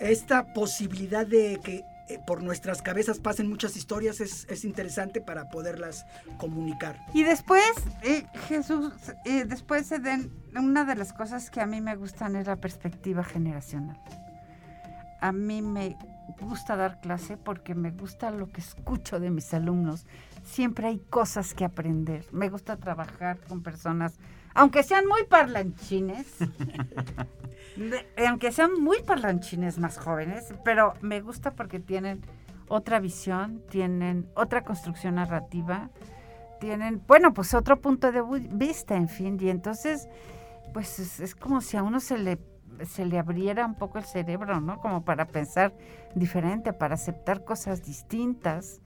[0.00, 5.50] esta posibilidad de que eh, por nuestras cabezas pasen muchas historias, es, es interesante para
[5.50, 6.06] poderlas
[6.38, 6.98] comunicar.
[7.12, 7.70] Y después,
[8.02, 8.92] eh, Jesús,
[9.26, 12.56] eh, después se den, una de las cosas que a mí me gustan es la
[12.56, 14.00] perspectiva generacional.
[15.20, 15.98] A mí me
[16.40, 20.06] gusta dar clase porque me gusta lo que escucho de mis alumnos.
[20.44, 22.24] Siempre hay cosas que aprender.
[22.32, 24.14] Me gusta trabajar con personas,
[24.54, 26.26] aunque sean muy parlanchines,
[28.26, 32.22] aunque sean muy parlanchines más jóvenes, pero me gusta porque tienen
[32.68, 35.90] otra visión, tienen otra construcción narrativa,
[36.60, 40.08] tienen, bueno, pues otro punto de vista, en fin, y entonces,
[40.72, 42.38] pues es, es como si a uno se le,
[42.84, 44.80] se le abriera un poco el cerebro, ¿no?
[44.80, 45.72] Como para pensar
[46.14, 48.80] diferente, para aceptar cosas distintas,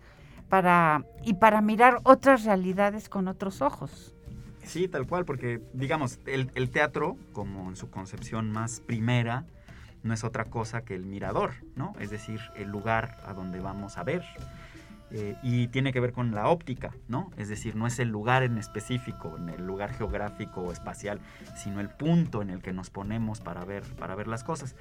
[0.49, 4.15] para, y para mirar otras realidades con otros ojos.
[4.65, 9.45] Sí, tal cual, porque digamos, el, el teatro, como en su concepción más primera,
[10.03, 11.95] no es otra cosa que el mirador, ¿no?
[12.01, 14.23] Es decir, el lugar a donde vamos a ver.
[15.15, 17.31] Eh, y tiene que ver con la óptica, ¿no?
[17.37, 21.21] Es decir, no es el lugar en específico, en el lugar geográfico o espacial,
[21.55, 24.75] sino el punto en el que nos ponemos para ver, para ver las cosas.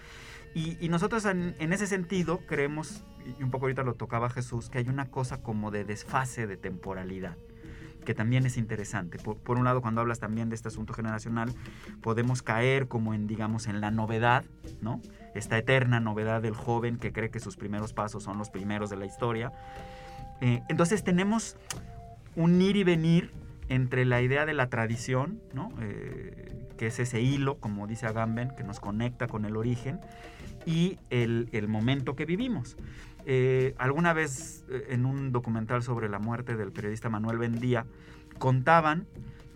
[0.56, 3.04] Y, nosotros en, en ese sentido creemos,
[3.38, 6.56] y un poco ahorita lo tocaba Jesús, que hay una cosa como de desfase de
[6.56, 7.36] temporalidad
[8.06, 9.18] que también es interesante.
[9.18, 11.54] Por, por, un lado, cuando hablas también de este asunto generacional,
[12.02, 14.44] podemos caer como en, digamos, en la novedad,
[14.82, 15.02] ¿no?
[15.34, 18.98] Esta eterna novedad del joven que cree que sus primeros pasos son los primeros de
[18.98, 19.52] la historia.
[20.42, 21.56] Eh, entonces tenemos
[22.36, 23.32] un ir y venir
[23.70, 25.72] entre la idea de la tradición, ¿no?
[25.80, 30.00] Eh, que es ese hilo, como dice Agamben, que nos conecta con el origen,
[30.66, 32.76] y el, el momento que vivimos.
[33.26, 37.86] Eh, alguna vez eh, en un documental sobre la muerte del periodista Manuel Bendía,
[38.40, 39.08] contaban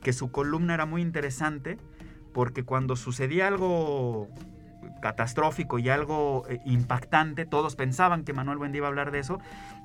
[0.01, 1.78] que su columna era muy interesante
[2.34, 4.30] porque cuando sucedía algo
[5.01, 9.39] catastrófico y algo eh, impactante, todos pensaban que Manuel Bendía iba a hablar de eso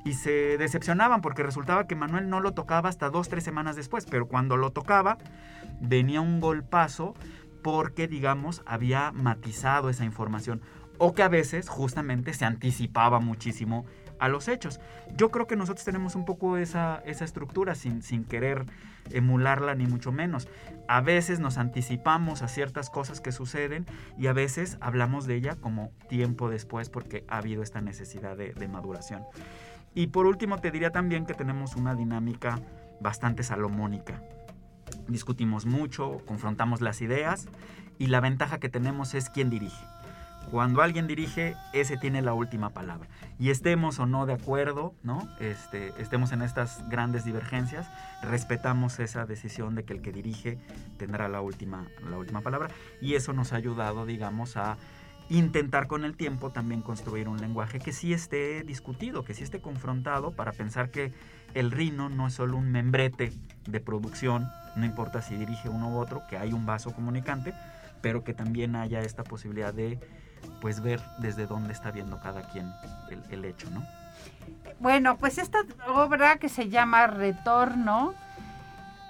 [0.05, 4.07] y se decepcionaban porque resultaba que Manuel no lo tocaba hasta dos, tres semanas después,
[4.07, 5.19] pero cuando lo tocaba
[5.81, 7.15] venía un golpazo
[7.63, 10.61] porque, digamos, había matizado esa información
[11.03, 13.87] o que a veces justamente se anticipaba muchísimo
[14.19, 14.81] a los hechos.
[15.17, 18.67] Yo creo que nosotros tenemos un poco esa, esa estructura sin, sin querer
[19.11, 20.47] emularla ni mucho menos.
[20.89, 23.87] A veces nos anticipamos a ciertas cosas que suceden
[24.19, 28.53] y a veces hablamos de ella como tiempo después porque ha habido esta necesidad de,
[28.53, 29.23] de maduración.
[29.95, 32.61] Y por último te diría también que tenemos una dinámica
[33.01, 34.23] bastante salomónica.
[35.09, 37.49] Discutimos mucho, confrontamos las ideas
[37.97, 39.83] y la ventaja que tenemos es quién dirige.
[40.51, 43.09] Cuando alguien dirige, ese tiene la última palabra.
[43.39, 45.29] Y estemos o no de acuerdo, ¿no?
[45.39, 47.89] Este, estemos en estas grandes divergencias,
[48.23, 50.59] respetamos esa decisión de que el que dirige
[50.97, 52.69] tendrá la última, la última palabra.
[53.01, 54.77] Y eso nos ha ayudado, digamos, a
[55.29, 59.61] intentar con el tiempo también construir un lenguaje que sí esté discutido, que sí esté
[59.61, 61.13] confrontado para pensar que
[61.55, 63.33] el rino no es solo un membrete
[63.69, 67.55] de producción, no importa si dirige uno u otro, que hay un vaso comunicante,
[68.03, 70.01] pero que también haya esta posibilidad de
[70.61, 72.71] pues ver desde dónde está viendo cada quien
[73.11, 73.85] el, el hecho, ¿no?
[74.79, 78.15] Bueno, pues esta obra que se llama Retorno,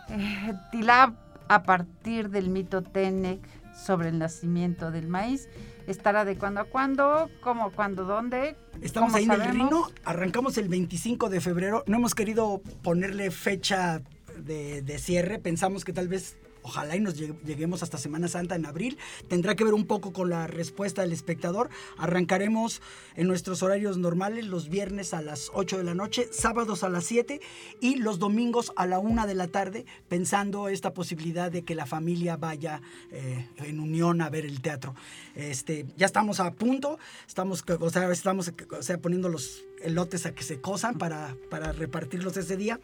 [0.09, 1.15] eh, Tilab
[1.49, 3.41] a partir del mito Tenec
[3.75, 5.49] sobre el nacimiento del maíz,
[5.87, 8.57] estará de cuando a cuando, cómo, cuándo, dónde.
[8.83, 14.03] Estamos ahí en el Rino, arrancamos el 25 de febrero, no hemos querido ponerle fecha
[14.37, 16.37] de, de cierre, pensamos que tal vez
[16.71, 18.97] ojalá y nos lleguemos hasta Semana Santa en abril.
[19.29, 21.69] Tendrá que ver un poco con la respuesta del espectador.
[21.99, 22.81] Arrancaremos
[23.17, 27.05] en nuestros horarios normales los viernes a las 8 de la noche, sábados a las
[27.05, 27.41] 7
[27.81, 31.87] y los domingos a la 1 de la tarde, pensando esta posibilidad de que la
[31.87, 32.81] familia vaya
[33.11, 34.95] eh, en unión a ver el teatro.
[35.35, 40.35] Este, ya estamos a punto, estamos, o sea, estamos o sea, poniendo los elotes a
[40.35, 42.79] que se cosan para, para repartirlos ese día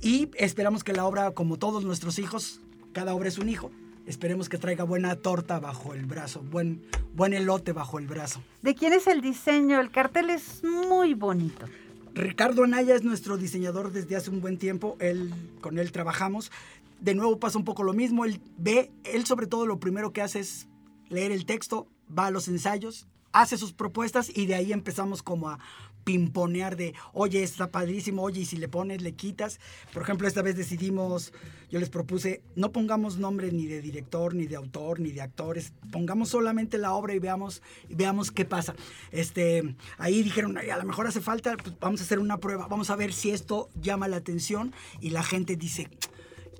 [0.00, 2.60] y esperamos que la obra, como todos nuestros hijos,
[2.94, 3.70] cada obra es un hijo.
[4.06, 6.82] Esperemos que traiga buena torta bajo el brazo, buen,
[7.14, 8.42] buen elote bajo el brazo.
[8.62, 9.80] ¿De quién es el diseño?
[9.80, 11.66] El cartel es muy bonito.
[12.14, 14.96] Ricardo Anaya es nuestro diseñador desde hace un buen tiempo.
[15.00, 16.52] Él, con él trabajamos.
[17.00, 18.24] De nuevo pasa un poco lo mismo.
[18.24, 20.68] Él ve, él sobre todo lo primero que hace es
[21.08, 25.48] leer el texto, va a los ensayos, hace sus propuestas y de ahí empezamos como
[25.48, 25.58] a
[26.04, 29.58] pimponear de, oye, está padrísimo, oye, y si le pones, le quitas.
[29.92, 31.32] Por ejemplo, esta vez decidimos,
[31.70, 35.72] yo les propuse, no pongamos nombre ni de director, ni de autor, ni de actores,
[35.90, 38.74] pongamos solamente la obra y veamos, veamos qué pasa.
[39.10, 42.90] Este, ahí dijeron, a lo mejor hace falta, pues vamos a hacer una prueba, vamos
[42.90, 45.88] a ver si esto llama la atención y la gente dice,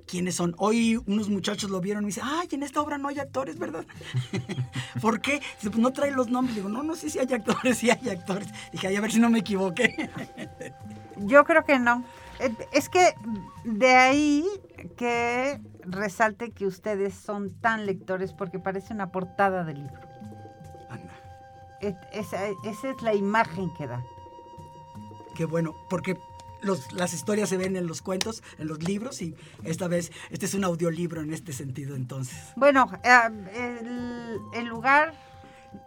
[0.07, 0.55] quiénes son.
[0.57, 3.57] Hoy unos muchachos lo vieron y me dicen, ay, en esta obra no hay actores,
[3.57, 3.85] ¿verdad?
[5.01, 5.33] ¿Por qué?
[5.57, 6.55] Dice, pues no trae los nombres.
[6.55, 8.47] Digo, no, no sé si hay actores, sí hay actores.
[8.71, 10.09] Dije, ay, a ver si no me equivoqué.
[11.17, 12.03] Yo creo que no.
[12.39, 13.15] Eh, Es que
[13.63, 14.45] de ahí
[14.97, 20.01] que resalte que ustedes son tan lectores porque parece una portada de libro.
[20.89, 21.13] Anda,
[22.11, 24.03] esa es la imagen que da.
[25.35, 26.17] qué bueno, porque
[26.65, 30.45] los- las historias se ven en los cuentos, en los libros, y esta vez, este
[30.45, 32.35] es un audiolibro en este sentido, entonces.
[32.55, 33.19] Bueno, eh,
[33.79, 35.13] el, el lugar,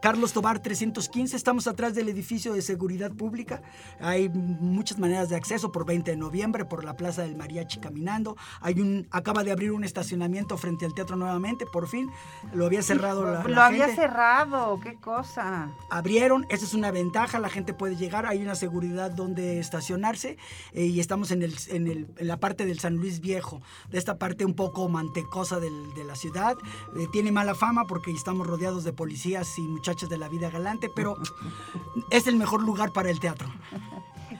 [0.02, 3.62] Carlos Tobar 315, estamos atrás del edificio de seguridad pública.
[4.00, 8.36] Hay muchas maneras de acceso por 20 de noviembre, por la Plaza del Mariachi caminando.
[8.60, 12.10] Hay un, acaba de abrir un estacionamiento frente al teatro nuevamente, por fin.
[12.52, 14.02] Lo había cerrado la, lo la había gente.
[14.02, 15.70] cerrado, qué cosa.
[15.90, 20.36] Abrieron, esa es una ventaja, la gente puede llegar, hay una seguridad donde estacionarse
[20.72, 23.60] eh, y estamos en, el, en, el- en la parte del San Luis Viejo,
[23.90, 26.56] de esta parte un poco mantecosa del- de la ciudad.
[26.96, 30.88] Eh, tiene mala fama porque estamos rodeados de policías y muchachos de la vida galante,
[30.88, 31.16] pero
[32.10, 33.48] es el mejor lugar para el teatro.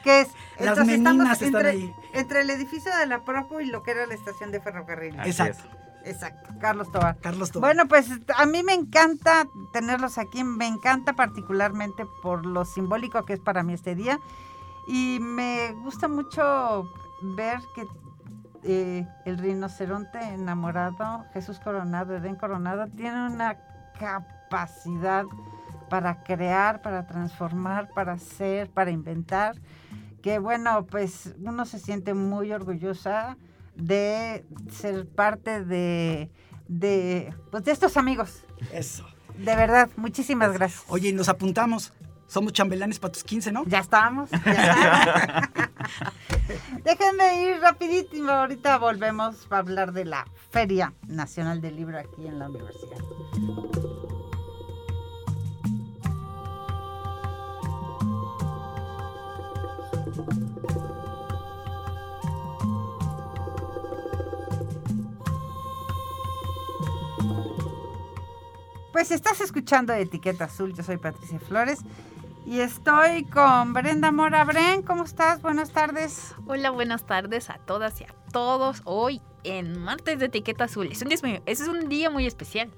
[0.03, 0.29] ¿Qué es?
[0.59, 1.95] Las Entonces, meninas están entre, ahí.
[2.13, 5.19] entre el edificio de la Proco y lo que era la estación de ferrocarril.
[5.19, 5.65] Así Exacto.
[6.05, 7.19] Exacto, Carlos Tobar.
[7.19, 7.75] Carlos Tobar.
[7.75, 13.35] Bueno, pues a mí me encanta tenerlos aquí, me encanta particularmente por lo simbólico que
[13.35, 14.19] es para mí este día
[14.87, 17.87] y me gusta mucho ver que
[18.63, 23.59] eh, el rinoceronte enamorado, Jesús Coronado, Edén Coronado, tiene una
[24.49, 25.25] capacidad
[25.91, 29.57] para crear, para transformar, para hacer, para inventar,
[30.23, 33.37] que bueno, pues uno se siente muy orgullosa
[33.75, 36.31] de ser parte de,
[36.67, 38.45] de, pues, de estos amigos.
[38.73, 39.07] Eso.
[39.37, 40.85] De verdad, muchísimas gracias.
[40.89, 41.93] Oye, y nos apuntamos.
[42.27, 43.65] Somos chambelanes para tus 15, ¿no?
[43.65, 44.29] Ya estamos.
[44.31, 45.51] ya.
[46.85, 48.31] Déjenme ir rapidísimo.
[48.31, 52.99] Ahorita volvemos a hablar de la Feria Nacional del Libro aquí en la universidad.
[68.99, 71.83] Pues estás escuchando Etiqueta Azul, yo soy Patricia Flores
[72.45, 74.43] y estoy con Brenda Mora.
[74.43, 75.41] Bren, ¿cómo estás?
[75.41, 76.35] Buenas tardes.
[76.49, 78.83] Hola, buenas tardes a todas y a todos.
[78.83, 80.89] Hoy en martes de etiqueta azul.
[80.91, 82.73] Es un día es un día muy especial.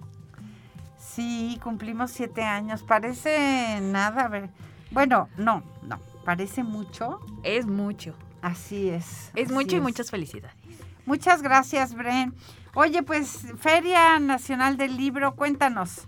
[0.99, 2.83] Sí, cumplimos siete años.
[2.83, 4.51] Parece nada, a ver.
[4.91, 7.21] Bueno, no, no, parece mucho.
[7.45, 8.14] Es mucho.
[8.43, 9.31] Así es.
[9.35, 10.55] Es así mucho y muchas felicidades.
[11.07, 12.35] Muchas gracias, Bren.
[12.75, 16.07] Oye, pues Feria Nacional del Libro, cuéntanos.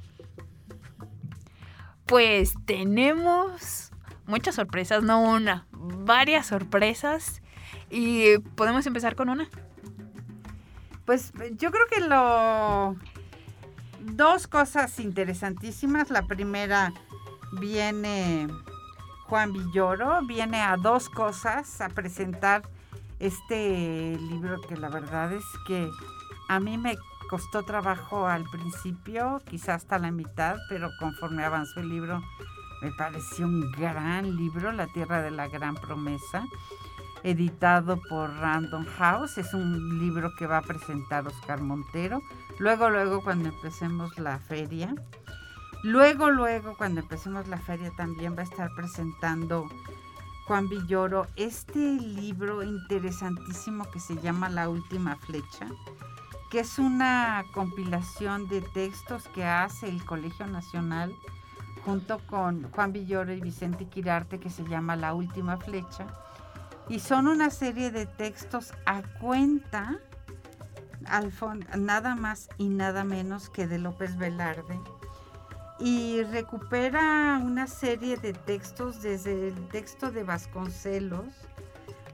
[2.07, 3.91] Pues tenemos
[4.27, 7.43] muchas sorpresas, no una, varias sorpresas.
[7.91, 9.49] Y podemos empezar con una.
[11.05, 12.97] Pues yo creo que lo...
[14.01, 16.11] Dos cosas interesantísimas.
[16.11, 16.93] La primera
[17.53, 18.49] viene
[19.27, 22.63] Juan Villoro, viene a dos cosas, a presentar
[23.19, 25.89] este libro que la verdad es que
[26.49, 26.97] a mí me
[27.29, 32.23] costó trabajo al principio, quizás hasta la mitad, pero conforme avanzó el libro
[32.83, 36.45] me pareció un gran libro, La Tierra de la Gran Promesa
[37.23, 39.39] editado por Random House.
[39.39, 42.21] Es un libro que va a presentar Oscar Montero.
[42.59, 44.95] Luego, luego, cuando empecemos la feria.
[45.83, 49.69] Luego, luego, cuando empecemos la feria, también va a estar presentando
[50.47, 55.69] Juan Villoro este libro interesantísimo que se llama La Última Flecha,
[56.53, 61.11] que es una compilación de textos que hace el Colegio Nacional
[61.83, 66.07] junto con Juan Villoro y Vicente Quirarte, que se llama La Última Flecha
[66.91, 69.99] y son una serie de textos a cuenta,
[71.79, 74.79] nada más y nada menos que de López Velarde.
[75.79, 81.33] Y recupera una serie de textos desde el texto de Vasconcelos,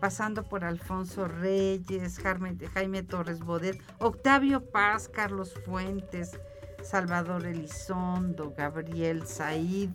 [0.00, 6.38] pasando por Alfonso Reyes, Jaime, Torres Bodet, Octavio Paz, Carlos Fuentes,
[6.82, 9.90] Salvador Elizondo, Gabriel Said,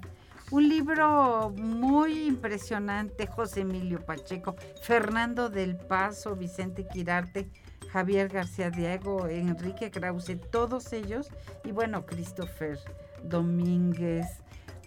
[0.52, 7.50] un libro muy impresionante, José Emilio Pacheco, Fernando del Paso, Vicente Quirarte,
[7.92, 11.30] Javier García Diego, Enrique Krause, todos ellos,
[11.64, 12.78] y bueno, Christopher
[13.24, 14.28] Domínguez,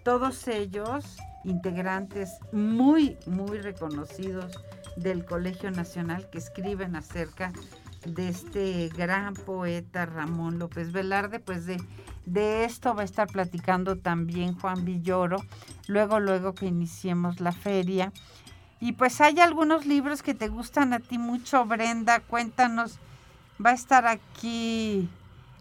[0.04, 4.64] todos ellos integrantes muy, muy reconocidos
[4.96, 7.52] del Colegio Nacional que escriben acerca
[8.06, 11.82] de este gran poeta Ramón López Velarde, pues de,
[12.24, 15.38] de esto va a estar platicando también Juan Villoro,
[15.88, 18.12] luego, luego que iniciemos la feria.
[18.80, 22.98] Y pues hay algunos libros que te gustan a ti mucho, Brenda, cuéntanos
[23.64, 25.08] Va a estar aquí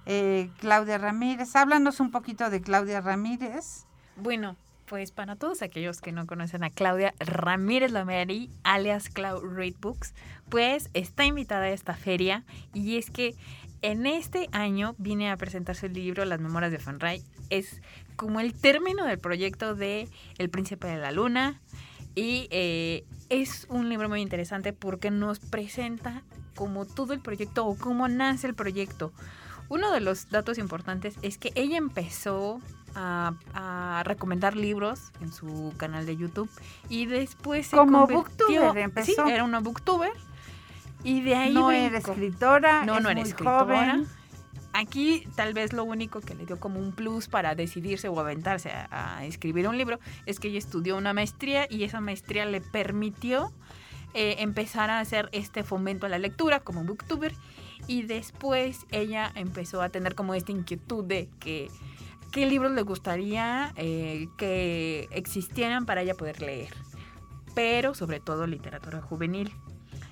[0.05, 1.55] eh, Claudia Ramírez.
[1.55, 3.85] Háblanos un poquito de Claudia Ramírez.
[4.17, 9.73] Bueno, pues para todos aquellos que no conocen a Claudia Ramírez Lameri, alias Cloud Read
[9.79, 10.13] Books,
[10.49, 13.35] pues está invitada a esta feria y es que
[13.81, 17.21] en este año viene a presentarse el libro Las Memorias de Fanray.
[17.49, 17.81] Es
[18.15, 20.07] como el término del proyecto de
[20.37, 21.61] El Príncipe de la Luna
[22.15, 26.23] y eh, es un libro muy interesante porque nos presenta
[26.55, 29.11] como todo el proyecto o cómo nace el proyecto.
[29.67, 32.61] Uno de los datos importantes es que ella empezó
[32.95, 36.49] a, a recomendar libros en su canal de YouTube
[36.89, 39.25] y después se Como booktuber empezó.
[39.25, 40.11] Sí, era una booktuber
[41.03, 43.59] y de ahí no era escritora, No, es no era escritora.
[43.59, 44.07] joven.
[44.73, 48.71] Aquí tal vez lo único que le dio como un plus para decidirse o aventarse
[48.71, 52.59] a, a escribir un libro es que ella estudió una maestría y esa maestría le
[52.59, 53.53] permitió
[54.13, 57.33] eh, empezar a hacer este fomento a la lectura como booktuber
[57.87, 61.69] y después ella empezó a tener como esta inquietud de que
[62.35, 66.73] qué libros le gustaría eh, que existieran para ella poder leer,
[67.53, 69.53] pero sobre todo literatura juvenil.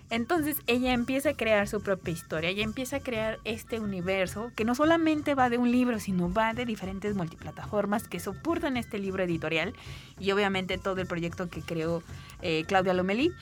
[0.10, 4.64] Entonces ella empieza a crear su propia historia, ella empieza a crear este universo que
[4.64, 9.22] no solamente va de un libro, sino va de diferentes multiplataformas que soportan este libro
[9.24, 9.74] editorial
[10.18, 12.04] y obviamente todo el proyecto que creó
[12.42, 13.34] eh, Claudia Lomelí.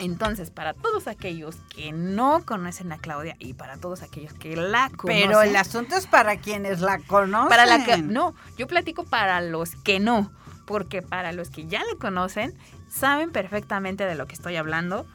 [0.00, 4.90] Entonces, para todos aquellos que no conocen a Claudia y para todos aquellos que la
[4.96, 7.48] conocen, Pero el asunto es para quienes la conocen.
[7.50, 10.32] para la que no, yo platico para los que no,
[10.64, 12.56] porque para los que ya la conocen
[12.90, 15.06] saben perfectamente de lo que estoy hablando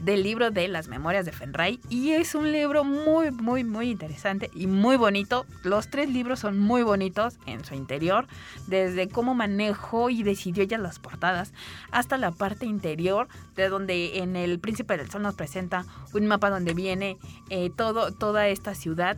[0.00, 4.50] del libro de las memorias de Fenray y es un libro muy muy muy interesante
[4.54, 5.46] y muy bonito.
[5.62, 8.26] Los tres libros son muy bonitos en su interior,
[8.66, 11.52] desde cómo manejó y decidió ella las portadas
[11.90, 16.50] hasta la parte interior de donde en el Príncipe del Sol nos presenta un mapa
[16.50, 17.18] donde viene
[17.50, 19.16] eh, todo toda esta ciudad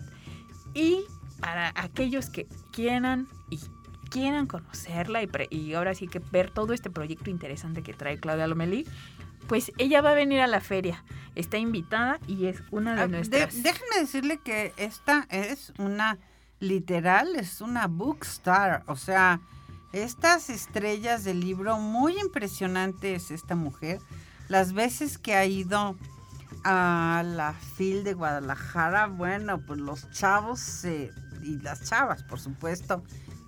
[0.74, 1.04] y
[1.40, 3.60] para aquellos que quieran y
[4.20, 8.18] quieran conocerla y, pre- y ahora sí que ver todo este proyecto interesante que trae
[8.18, 8.86] Claudia Lomelí,
[9.46, 11.04] pues ella va a venir a la feria.
[11.34, 13.62] Está invitada y es una de Ah, de- nuestras...
[13.62, 16.18] déjenme decirle que esta es una
[16.60, 18.82] literal, es una bookstar.
[18.86, 19.40] O sea,
[19.92, 23.98] estas estrellas del libro, muy impresionante es esta mujer.
[24.48, 25.94] Las veces que ha ido
[26.64, 31.10] a la FIL de Guadalajara, bueno, pues los chavos se,
[31.42, 33.02] y las chavas, por supuesto,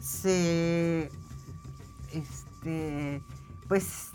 [0.09, 1.11] se,
[2.13, 3.21] este,
[3.69, 4.11] pues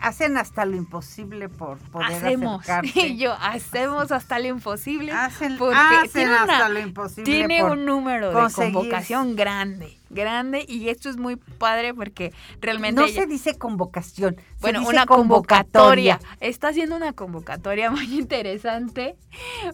[0.00, 2.64] hacen hasta lo imposible por poder hacemos.
[2.94, 5.12] Y yo, hacemos hasta lo imposible.
[5.12, 7.24] Hacen, porque hacen una- hasta lo imposible.
[7.24, 13.00] Tiene un número de convocación grande, grande, y esto es muy padre porque realmente...
[13.00, 14.36] No ella- se dice convocación.
[14.60, 16.18] Bueno, dice una convocatoria.
[16.40, 19.16] Está haciendo una convocatoria muy interesante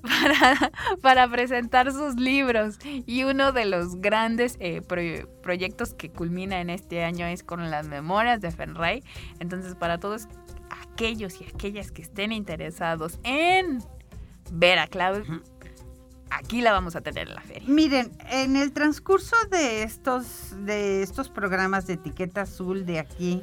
[0.02, 0.70] para,
[1.00, 2.78] para presentar sus libros.
[2.84, 7.70] Y uno de los grandes eh, pro- proyectos que culmina en este año es con
[7.70, 9.02] las memorias de Fenray.
[9.40, 10.13] Entonces, para todos
[10.70, 13.82] aquellos y aquellas que estén interesados en
[14.52, 15.22] ver a Clau,
[16.30, 17.68] aquí la vamos a tener en la feria.
[17.68, 23.42] Miren, en el transcurso de estos, de estos programas de etiqueta azul de aquí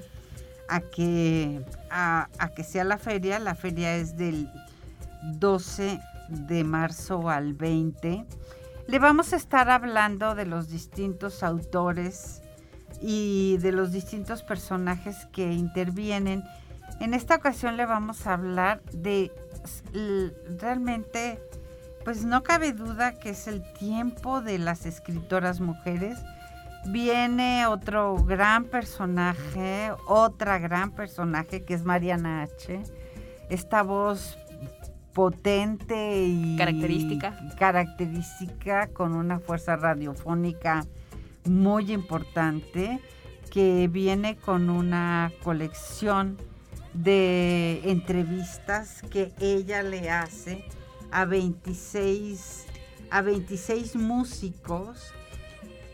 [0.70, 4.50] a que, a, a que sea la feria, la feria es del
[5.40, 6.00] 12
[6.30, 8.26] de marzo al 20,
[8.88, 12.42] le vamos a estar hablando de los distintos autores
[13.02, 16.44] y de los distintos personajes que intervienen.
[17.02, 19.32] En esta ocasión le vamos a hablar de
[20.60, 21.40] realmente
[22.06, 26.20] pues no cabe duda que es el tiempo de las escritoras mujeres.
[26.86, 32.84] Viene otro gran personaje, otra gran personaje que es Mariana H.
[33.50, 34.38] Esta voz
[35.12, 37.36] potente y Característica.
[37.58, 40.86] característica con una fuerza radiofónica
[41.46, 43.00] muy importante
[43.50, 46.38] que viene con una colección
[46.94, 50.66] de entrevistas que ella le hace
[51.12, 52.66] a 26
[53.10, 55.14] a 26 músicos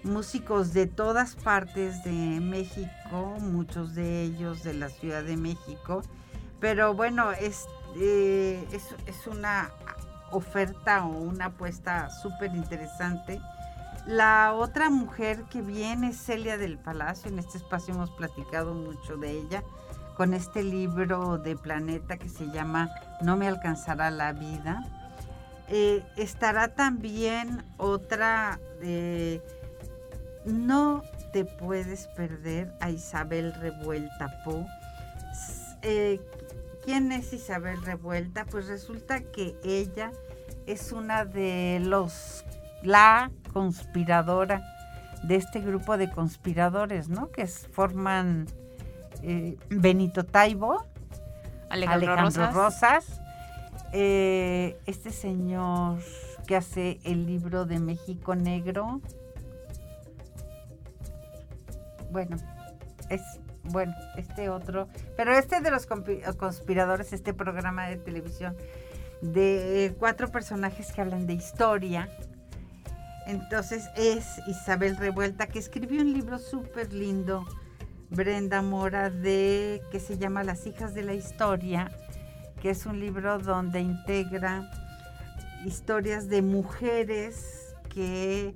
[0.04, 6.02] músicos de todas partes de México, muchos de ellos de la Ciudad de México,
[6.60, 7.66] pero bueno, es,
[7.98, 9.72] eh, es, es una
[10.32, 13.40] oferta o una apuesta súper interesante.
[14.06, 19.18] La otra mujer que viene es Celia del Palacio, en este espacio hemos platicado mucho
[19.18, 19.64] de ella,
[20.18, 22.90] con este libro de Planeta que se llama
[23.22, 24.84] No me alcanzará la vida.
[25.70, 29.44] Eh, estará también otra de
[30.44, 31.04] No
[31.34, 34.66] te puedes perder a Isabel Revuelta Po.
[35.84, 36.20] Eh,
[36.84, 38.46] ¿Quién es Isabel Revuelta?
[38.46, 40.12] Pues resulta que ella
[40.66, 42.44] es una de los,
[42.82, 44.64] la conspiradora
[45.22, 47.30] de este grupo de conspiradores, ¿no?
[47.30, 48.48] Que forman
[49.24, 50.84] eh, Benito Taibo,
[51.70, 53.02] Alejandro, Alejandro Rosas.
[53.06, 53.22] Rosas,
[53.94, 56.00] eh, este señor
[56.46, 59.02] que hace el libro de México Negro.
[62.12, 62.38] Bueno,
[63.10, 63.22] es
[63.70, 64.88] bueno, este otro,
[65.18, 68.56] pero este de los conspiradores, este programa de televisión
[69.22, 72.10] de cuatro personajes que hablan de historia.
[73.26, 77.46] Entonces es Isabel Revuelta, que escribió un libro súper lindo,
[78.10, 81.92] Brenda Mora, de que se llama Las hijas de la historia,
[82.62, 84.70] que es un libro donde integra
[85.66, 88.54] historias de mujeres que,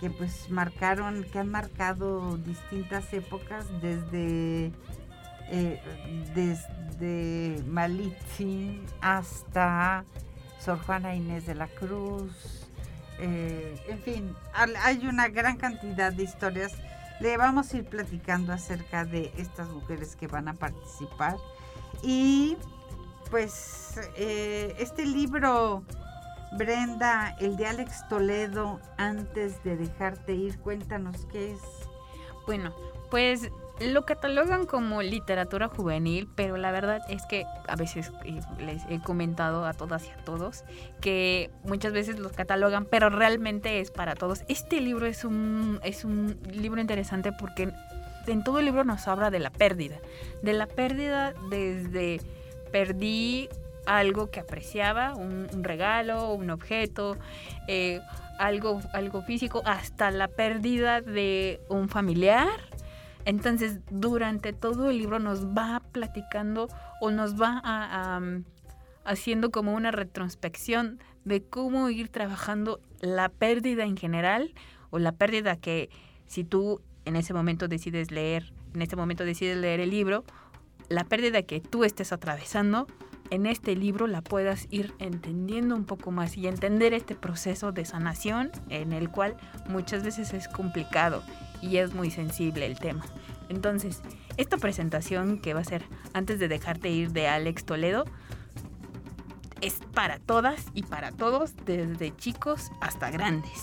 [0.00, 4.72] que pues marcaron, que han marcado distintas épocas desde
[5.50, 5.80] eh,
[6.34, 7.62] desde
[9.00, 10.04] hasta
[10.58, 12.66] Sor Juana Inés de la Cruz.
[13.20, 16.72] eh, en fin, hay una gran cantidad de historias.
[17.20, 21.36] Le vamos a ir platicando acerca de estas mujeres que van a participar.
[22.02, 22.56] Y
[23.30, 25.82] pues eh, este libro,
[26.56, 31.60] Brenda, el de Alex Toledo, antes de dejarte ir, cuéntanos qué es.
[32.46, 32.74] Bueno,
[33.10, 33.50] pues
[33.80, 39.00] lo catalogan como literatura juvenil, pero la verdad es que a veces eh, les he
[39.00, 40.64] comentado a todas y a todos
[41.00, 44.42] que muchas veces los catalogan, pero realmente es para todos.
[44.48, 47.72] Este libro es un, es un libro interesante porque
[48.26, 49.96] en todo el libro nos habla de la pérdida,
[50.42, 52.20] de la pérdida desde
[52.70, 53.48] perdí
[53.86, 57.16] algo que apreciaba, un, regalo, un objeto,
[57.68, 58.00] eh,
[58.38, 62.48] algo, algo físico, hasta la pérdida de un familiar.
[63.28, 66.68] Entonces, durante todo el libro nos va platicando
[66.98, 68.44] o nos va um,
[69.04, 74.54] haciendo como una retrospección de cómo ir trabajando la pérdida en general
[74.88, 75.90] o la pérdida que
[76.24, 80.24] si tú en ese momento decides leer, en este momento decides leer el libro,
[80.88, 82.86] la pérdida que tú estés atravesando,
[83.28, 87.84] en este libro la puedas ir entendiendo un poco más y entender este proceso de
[87.84, 89.36] sanación en el cual
[89.68, 91.22] muchas veces es complicado
[91.62, 93.04] y es muy sensible el tema.
[93.48, 94.02] Entonces,
[94.36, 98.04] esta presentación que va a ser antes de dejarte ir de Alex Toledo
[99.60, 103.60] es para todas y para todos, desde chicos hasta grandes.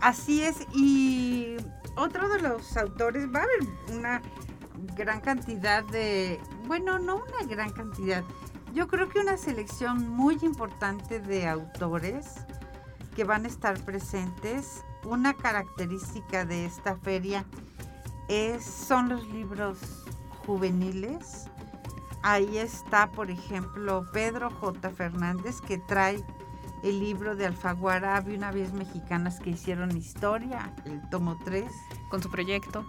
[0.00, 1.56] Así es, y
[1.96, 4.22] otro de los autores, va a haber una
[4.96, 8.24] gran cantidad de, bueno, no una gran cantidad,
[8.72, 12.26] yo creo que una selección muy importante de autores
[13.16, 14.84] que van a estar presentes.
[15.04, 17.44] Una característica de esta feria
[18.28, 19.78] es, son los libros
[20.46, 21.46] juveniles.
[22.22, 24.90] Ahí está, por ejemplo, Pedro J.
[24.90, 26.22] Fernández, que trae
[26.82, 31.70] el libro de Alfaguara, había una vez mexicanas que hicieron historia, el tomo 3.
[32.10, 32.84] Con su proyecto.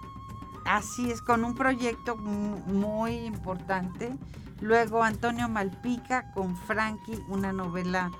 [0.66, 4.16] Así es, con un proyecto mu- muy importante.
[4.60, 8.12] Luego Antonio Malpica con Frankie, una novela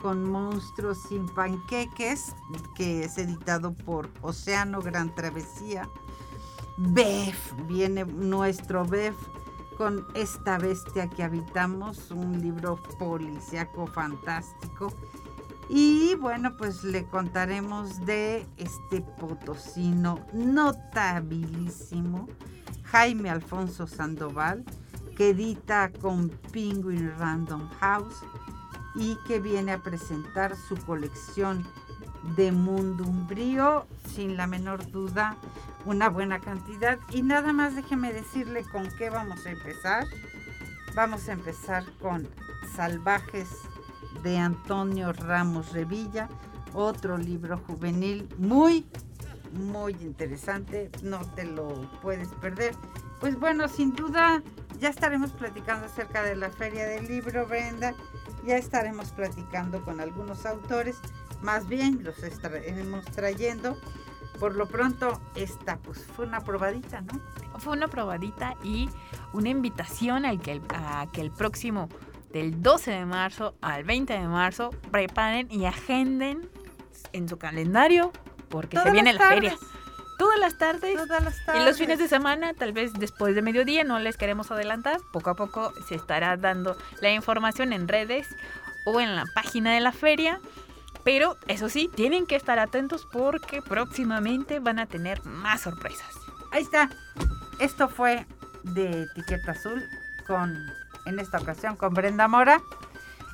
[0.00, 2.34] con monstruos sin panqueques,
[2.74, 5.88] que es editado por Océano Gran Travesía.
[6.76, 9.16] Bef, viene nuestro Bef
[9.76, 14.92] con Esta Bestia que Habitamos, un libro policíaco fantástico.
[15.68, 22.28] Y bueno, pues le contaremos de este potosino notabilísimo,
[22.84, 24.64] Jaime Alfonso Sandoval,
[25.16, 28.22] que edita con Penguin Random House
[28.96, 31.64] y que viene a presentar su colección
[32.34, 35.36] de Mundo Umbrío, sin la menor duda,
[35.84, 36.98] una buena cantidad.
[37.10, 40.06] Y nada más déjeme decirle con qué vamos a empezar.
[40.94, 42.26] Vamos a empezar con
[42.74, 43.48] Salvajes
[44.22, 46.28] de Antonio Ramos Revilla,
[46.72, 48.86] otro libro juvenil muy,
[49.52, 51.68] muy interesante, no te lo
[52.00, 52.74] puedes perder.
[53.20, 54.42] Pues bueno, sin duda
[54.78, 57.94] ya estaremos platicando acerca de la feria del libro, Brenda,
[58.44, 60.96] ya estaremos platicando con algunos autores,
[61.42, 63.76] más bien los estaremos trayendo.
[64.38, 67.20] Por lo pronto, esta pues fue una probadita, ¿no?
[67.58, 68.88] Fue una probadita y
[69.32, 71.88] una invitación al que el- a que el próximo
[72.32, 76.50] del 12 de marzo al 20 de marzo preparen y agenden
[77.14, 78.12] en su calendario
[78.50, 79.56] porque se viene la feria.
[80.18, 80.94] Todas las tardes.
[80.94, 84.50] Todas las Y los fines de semana, tal vez después de mediodía, no les queremos
[84.50, 85.00] adelantar.
[85.12, 88.26] Poco a poco se estará dando la información en redes
[88.84, 90.40] o en la página de la feria.
[91.04, 96.14] Pero eso sí, tienen que estar atentos porque próximamente van a tener más sorpresas.
[96.50, 96.90] Ahí está.
[97.60, 98.26] Esto fue
[98.64, 99.84] de Etiqueta Azul
[100.26, 100.56] con,
[101.04, 102.60] en esta ocasión, con Brenda Mora.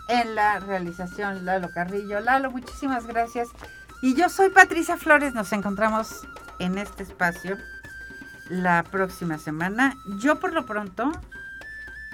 [0.09, 2.21] En la realización, Lalo Carrillo.
[2.21, 3.49] Lalo, muchísimas gracias.
[4.03, 5.33] Y yo soy Patricia Flores.
[5.33, 6.27] Nos encontramos
[6.63, 7.59] en este espacio
[8.49, 9.97] la próxima semana.
[10.21, 11.13] Yo por lo pronto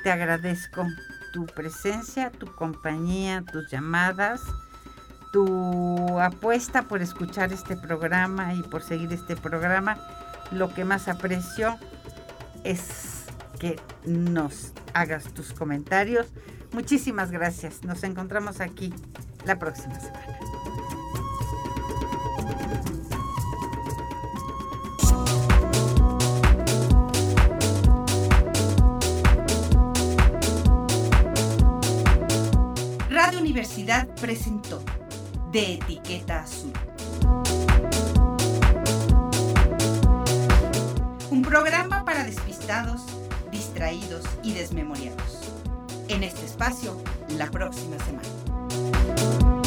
[0.03, 0.87] te agradezco
[1.33, 4.43] tu presencia, tu compañía, tus llamadas,
[5.33, 9.99] tu apuesta por escuchar este programa y por seguir este programa.
[10.51, 11.79] Lo que más aprecio
[12.65, 13.27] es
[13.59, 16.29] que nos hagas tus comentarios.
[16.73, 17.85] Muchísimas gracias.
[17.85, 18.95] Nos encontramos aquí
[19.45, 20.68] la próxima semana.
[34.21, 34.81] Presentó
[35.51, 36.73] De Etiqueta Azul.
[41.33, 43.01] Un programa para despistados,
[43.51, 45.51] distraídos y desmemoriados.
[46.07, 47.03] En este espacio,
[47.37, 49.58] la próxima semana.